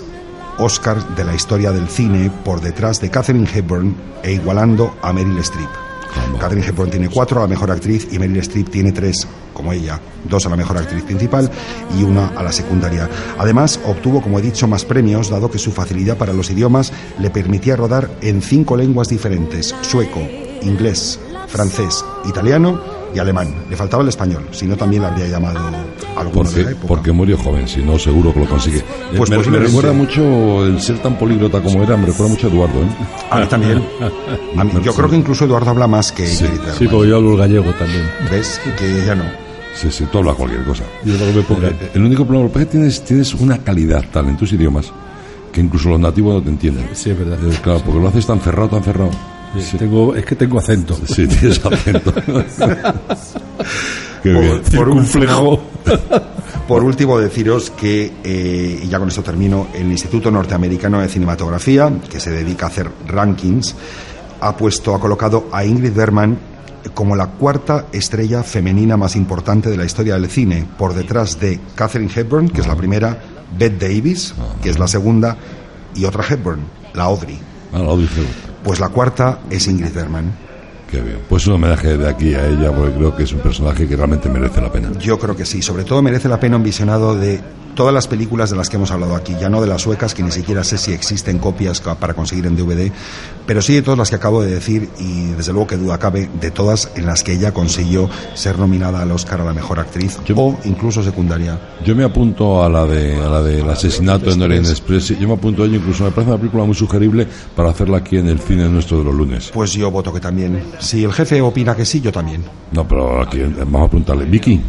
Oscars 0.58 1.04
de 1.16 1.24
la 1.24 1.34
historia 1.34 1.72
del 1.72 1.88
cine, 1.88 2.30
por 2.44 2.60
detrás 2.60 3.00
de 3.00 3.10
Catherine 3.10 3.48
Hepburn 3.52 3.96
e 4.22 4.32
igualando 4.34 4.94
a 5.02 5.12
Meryl 5.12 5.38
Streep. 5.38 5.68
Catherine 6.38 6.66
Hepburn 6.66 6.90
tiene 6.90 7.08
cuatro 7.08 7.38
a 7.38 7.42
la 7.42 7.48
mejor 7.48 7.70
actriz 7.70 8.08
y 8.10 8.18
Meryl 8.18 8.38
Streep 8.38 8.68
tiene 8.68 8.92
tres, 8.92 9.26
como 9.52 9.72
ella, 9.72 10.00
dos 10.24 10.44
a 10.46 10.50
la 10.50 10.56
mejor 10.56 10.78
actriz 10.78 11.02
principal 11.02 11.50
y 11.98 12.02
una 12.02 12.28
a 12.28 12.42
la 12.42 12.52
secundaria. 12.52 13.08
Además, 13.38 13.80
obtuvo, 13.86 14.20
como 14.20 14.38
he 14.38 14.42
dicho, 14.42 14.68
más 14.68 14.84
premios, 14.84 15.30
dado 15.30 15.50
que 15.50 15.58
su 15.58 15.72
facilidad 15.72 16.16
para 16.16 16.32
los 16.32 16.50
idiomas 16.50 16.92
le 17.18 17.30
permitía 17.30 17.76
rodar 17.76 18.10
en 18.20 18.42
cinco 18.42 18.76
lenguas 18.76 19.08
diferentes: 19.08 19.74
sueco, 19.82 20.20
inglés, 20.62 21.18
francés, 21.48 22.04
italiano 22.28 22.93
y 23.14 23.18
alemán. 23.18 23.48
Le 23.70 23.76
faltaba 23.76 24.02
el 24.02 24.08
español, 24.08 24.44
si 24.50 24.66
no 24.66 24.76
también 24.76 25.02
le 25.02 25.08
habría 25.08 25.28
llamado 25.28 25.58
alguno 26.16 26.42
de 26.50 26.56
la 26.56 26.64
Porque, 26.64 26.70
época. 26.72 26.86
porque 26.88 27.12
murió 27.12 27.38
joven, 27.38 27.68
si 27.68 27.82
no, 27.82 27.98
seguro 27.98 28.32
que 28.34 28.40
lo 28.40 28.46
consigue. 28.48 28.78
Eh, 28.78 28.84
Pues 29.16 29.30
me, 29.30 29.36
me 29.36 29.40
posiblemente. 29.42 29.66
recuerda 29.76 29.92
mucho 29.92 30.66
el 30.66 30.80
ser 30.80 30.98
tan 30.98 31.16
políglota 31.18 31.60
como 31.62 31.82
era, 31.82 31.96
me 31.96 32.06
recuerda 32.06 32.32
mucho 32.32 32.46
a 32.46 32.50
Eduardo. 32.50 32.80
¿eh? 32.80 32.86
A 33.30 33.40
mí 33.40 33.46
también. 33.46 33.82
A 34.58 34.64
mí- 34.64 34.72
yo 34.82 34.92
creo 34.94 35.08
que 35.08 35.16
incluso 35.16 35.44
Eduardo 35.44 35.70
habla 35.70 35.86
más 35.86 36.12
que 36.12 36.26
Sí, 36.26 36.44
Bergman. 36.44 36.74
Sí, 36.78 36.88
porque 36.88 37.08
yo 37.08 37.16
hablo 37.16 37.32
el 37.32 37.38
gallego 37.38 37.72
también. 37.74 38.08
¿Ves? 38.30 38.60
Que 38.78 39.02
ella 39.02 39.14
no. 39.14 39.24
Sí, 39.74 39.88
sí, 39.90 40.04
tú 40.10 40.18
hablas 40.18 40.36
cualquier 40.36 40.62
cosa. 40.64 40.84
Yo 41.04 41.14
lo 41.14 41.18
que 41.26 41.32
me 41.32 41.42
ponga. 41.42 41.68
Eh, 41.68 41.90
El 41.94 42.04
único 42.04 42.24
problema 42.24 42.48
es 42.48 42.52
que 42.58 42.66
tienes, 42.66 43.02
tienes 43.04 43.34
una 43.34 43.58
calidad 43.58 44.04
tal 44.12 44.28
en 44.28 44.36
tus 44.36 44.52
idiomas 44.52 44.92
que 45.52 45.60
incluso 45.60 45.88
los 45.88 46.00
nativos 46.00 46.34
no 46.34 46.42
te 46.42 46.48
entienden. 46.50 46.88
Sí, 46.94 47.10
es 47.10 47.18
verdad. 47.18 47.38
Eh, 47.44 47.56
claro, 47.62 47.80
porque 47.84 48.00
lo 48.00 48.08
haces 48.08 48.26
tan 48.26 48.40
cerrado, 48.40 48.68
tan 48.68 48.82
cerrado. 48.84 49.10
Sí, 49.60 49.76
Tengo, 49.78 50.14
es 50.14 50.24
que 50.24 50.34
tengo 50.36 50.58
acento. 50.58 50.96
Sí, 51.06 51.26
tienes 51.26 51.64
acento. 51.64 52.12
Qué 54.22 54.32
Por- 54.32 54.40
bien. 54.42 54.60
por 54.62 54.64
Circunflejo. 54.70 55.60
Por 56.68 56.82
último, 56.82 57.18
deciros 57.18 57.70
que, 57.70 58.10
eh, 58.24 58.80
y 58.82 58.88
ya 58.88 58.98
con 58.98 59.08
esto 59.08 59.22
termino, 59.22 59.66
el 59.74 59.84
Instituto 59.90 60.30
Norteamericano 60.30 60.98
de 61.00 61.08
Cinematografía, 61.10 61.92
que 62.10 62.18
se 62.18 62.30
dedica 62.30 62.64
a 62.64 62.68
hacer 62.70 62.90
rankings, 63.06 63.74
ha 64.40 64.56
puesto, 64.56 64.94
ha 64.94 65.00
colocado 65.00 65.48
a 65.52 65.62
Ingrid 65.66 65.92
Bergman 65.92 66.38
como 66.94 67.16
la 67.16 67.26
cuarta 67.26 67.86
estrella 67.92 68.42
femenina 68.42 68.96
más 68.96 69.14
importante 69.14 69.68
de 69.68 69.76
la 69.76 69.84
historia 69.84 70.14
del 70.14 70.30
cine, 70.30 70.66
por 70.78 70.94
detrás 70.94 71.38
de 71.38 71.60
Catherine 71.74 72.10
Hepburn, 72.14 72.48
que 72.48 72.62
es 72.62 72.66
la 72.66 72.76
primera, 72.76 73.18
Bette 73.58 73.86
Davis, 73.86 74.34
que 74.62 74.70
es 74.70 74.78
la 74.78 74.88
segunda, 74.88 75.36
y 75.94 76.06
otra 76.06 76.24
Hepburn, 76.26 76.60
la 76.94 77.02
Audrey. 77.04 77.38
Ah, 77.74 77.80
lo 77.80 77.98
dije. 77.98 78.22
Pues 78.64 78.80
la 78.80 78.88
cuarta 78.88 79.40
es 79.50 79.68
Ingrid 79.68 79.92
Bergman. 79.92 80.32
Qué 80.90 81.00
bien. 81.00 81.18
Pues 81.28 81.46
un 81.46 81.54
homenaje 81.54 81.96
de 81.96 82.08
aquí 82.08 82.34
a 82.34 82.46
ella, 82.46 82.72
porque 82.72 82.94
creo 82.94 83.16
que 83.16 83.24
es 83.24 83.32
un 83.32 83.40
personaje 83.40 83.86
que 83.86 83.96
realmente 83.96 84.28
merece 84.28 84.60
la 84.60 84.72
pena. 84.72 84.90
Yo 84.98 85.18
creo 85.18 85.36
que 85.36 85.44
sí, 85.44 85.60
sobre 85.60 85.84
todo 85.84 86.00
merece 86.02 86.28
la 86.28 86.40
pena 86.40 86.56
un 86.56 86.62
visionado 86.62 87.14
de 87.14 87.40
todas 87.74 87.92
las 87.92 88.06
películas 88.08 88.50
de 88.50 88.56
las 88.56 88.68
que 88.68 88.76
hemos 88.76 88.90
hablado 88.90 89.14
aquí, 89.16 89.34
ya 89.40 89.48
no 89.48 89.60
de 89.60 89.66
las 89.66 89.82
suecas, 89.82 90.14
que 90.14 90.22
ni 90.22 90.30
siquiera 90.30 90.64
sé 90.64 90.78
si 90.78 90.92
existen 90.92 91.38
copias 91.38 91.80
para 91.80 92.14
conseguir 92.14 92.46
en 92.46 92.56
DVD, 92.56 92.90
pero 93.46 93.60
sí 93.62 93.74
de 93.74 93.82
todas 93.82 93.98
las 93.98 94.10
que 94.10 94.16
acabo 94.16 94.42
de 94.42 94.54
decir 94.54 94.88
y 94.98 95.26
desde 95.32 95.52
luego 95.52 95.66
que 95.66 95.76
duda 95.76 95.98
cabe 95.98 96.30
de 96.40 96.50
todas 96.50 96.90
en 96.96 97.06
las 97.06 97.22
que 97.22 97.32
ella 97.32 97.52
consiguió 97.52 98.08
ser 98.34 98.58
nominada 98.58 99.02
al 99.02 99.10
Oscar 99.10 99.40
a 99.40 99.44
la 99.44 99.52
mejor 99.52 99.80
actriz 99.80 100.18
Yo- 100.24 100.34
o 100.36 100.58
incluso 100.64 101.02
secundaria. 101.02 101.58
Yo 101.84 101.94
me 101.94 102.04
apunto 102.04 102.62
a 102.64 102.68
la 102.68 102.86
de 102.86 103.16
a 103.16 103.28
la 103.28 103.42
del 103.42 103.68
asesinato 103.68 104.30
en 104.30 104.40
Orient 104.42 104.66
Express. 104.66 105.18
Yo 105.18 105.28
me 105.28 105.34
apunto 105.34 105.62
a 105.62 105.66
ella, 105.66 105.76
incluso 105.76 106.04
me 106.04 106.10
parece 106.10 106.30
una 106.30 106.38
película 106.38 106.64
muy 106.64 106.74
sugerible 106.74 107.26
para 107.56 107.70
hacerla 107.70 107.98
aquí 107.98 108.16
en 108.16 108.28
el 108.28 108.38
cine 108.38 108.68
nuestro 108.68 108.98
de 108.98 109.04
los 109.04 109.14
lunes. 109.14 109.50
Pues 109.52 109.72
yo 109.72 109.90
voto 109.90 110.12
que 110.12 110.20
también. 110.20 110.62
Si 110.78 111.04
el 111.04 111.12
jefe 111.12 111.40
opina 111.40 111.74
que 111.76 111.84
sí, 111.84 112.00
yo 112.00 112.12
también. 112.12 112.42
No, 112.72 112.86
pero 112.86 113.20
aquí 113.22 113.40
vamos 113.40 113.86
a 113.86 113.90
preguntarle. 113.90 114.24
Vicky, 114.24 114.60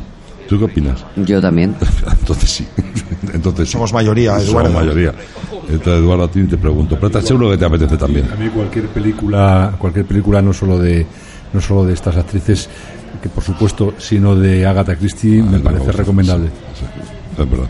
¿tú 0.48 0.58
qué 0.60 0.66
opinas? 0.66 1.06
Yo 1.18 1.42
también. 1.42 1.76
Entonces 2.20 2.50
sí. 2.50 2.68
Entonces. 3.34 3.70
Somos 3.70 3.92
mayoría, 3.94 4.32
Somos 4.40 4.50
Eduardo. 4.50 4.72
mayoría. 4.74 5.14
Entonces, 5.70 6.04
Eduardo, 6.04 6.24
a 6.26 6.28
ti 6.32 6.44
te 6.44 6.58
pregunto. 6.58 6.96
Pero 6.96 7.08
estás 7.08 7.26
seguro 7.26 7.50
que 7.52 7.58
te 7.58 7.66
apetece 7.66 7.98
también. 7.98 8.28
A 8.32 8.36
mí 8.36 8.50
cualquier 8.50 8.88
película, 8.88 9.74
cualquier 9.78 10.06
película 10.06 10.42
no 10.42 10.54
solo 10.54 10.78
de 10.80 11.06
no 11.54 11.62
solo 11.62 11.86
de 11.86 11.94
estas 11.94 12.16
actrices, 12.18 12.70
que 13.22 13.30
por 13.30 13.44
supuesto, 13.44 13.94
sino 13.98 14.36
de 14.36 14.66
Agatha 14.66 14.96
Christie, 14.96 15.42
me 15.42 15.58
Ah, 15.58 15.62
parece 15.64 15.80
vamos, 15.82 15.96
recomendable. 15.96 16.48
sí, 16.48 16.86
sí, 16.96 17.42
es 17.42 17.50
verdad. 17.50 17.68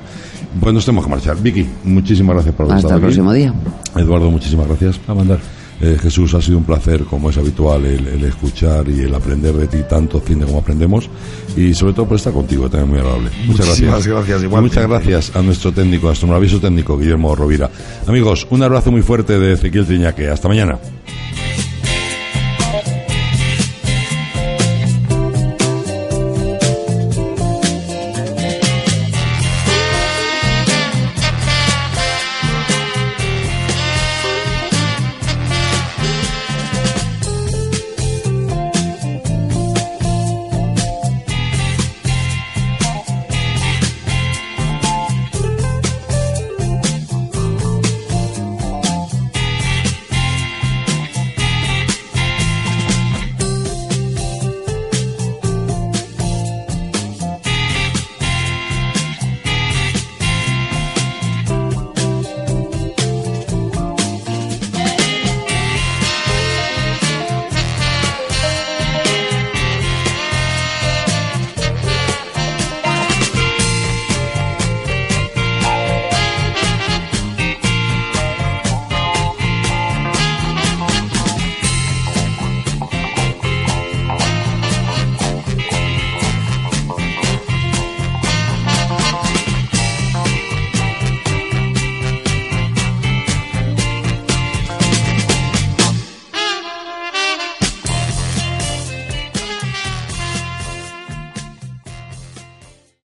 Pues 0.60 0.74
nos 0.74 0.86
tenemos 0.86 1.06
que 1.06 1.12
marchar. 1.12 1.38
Vicky, 1.42 1.68
muchísimas 1.84 2.34
gracias 2.36 2.56
por 2.56 2.66
haber 2.66 2.78
Hasta 2.78 2.88
estado 2.88 3.00
el 3.00 3.06
aquí. 3.06 3.16
próximo 3.16 3.34
día. 3.34 3.54
Eduardo, 3.96 4.32
muchísimas 4.32 4.68
gracias. 4.68 5.00
A 5.08 5.14
mandar. 5.14 5.40
Eh, 5.82 5.98
Jesús, 6.02 6.34
ha 6.34 6.42
sido 6.42 6.58
un 6.58 6.64
placer, 6.64 7.04
como 7.04 7.30
es 7.30 7.38
habitual, 7.38 7.86
el, 7.86 8.08
el 8.08 8.24
escuchar 8.24 8.88
y 8.88 9.02
el 9.02 9.14
aprender 9.14 9.54
de 9.54 9.68
ti 9.68 9.80
tanto 9.90 10.20
cine 10.22 10.46
como 10.46 10.60
aprendemos. 10.60 11.10
Y 11.58 11.74
sobre 11.74 11.94
todo 11.94 12.08
por 12.08 12.18
estar 12.18 12.34
contigo, 12.34 12.70
también 12.70 12.90
muy 12.92 13.00
agradable. 13.00 13.30
Muchas 13.46 13.68
Muchísimas 13.68 14.08
gracias. 14.08 14.28
gracias, 14.28 14.62
muchas 14.62 14.88
gracias 14.88 15.36
a 15.36 15.42
nuestro 15.42 15.72
técnico, 15.74 16.08
a 16.08 16.10
nuestro 16.10 16.28
maravilloso 16.28 16.62
técnico, 16.62 16.98
Guillermo 16.98 17.36
Rovira. 17.36 17.70
Amigos, 18.08 18.48
un 18.50 18.64
abrazo 18.64 18.92
muy 18.92 19.02
fuerte 19.02 19.38
de 19.38 19.54
Ezequiel 19.54 19.86
Triñaque. 19.86 20.30
Hasta 20.30 20.48
mañana. 20.48 20.80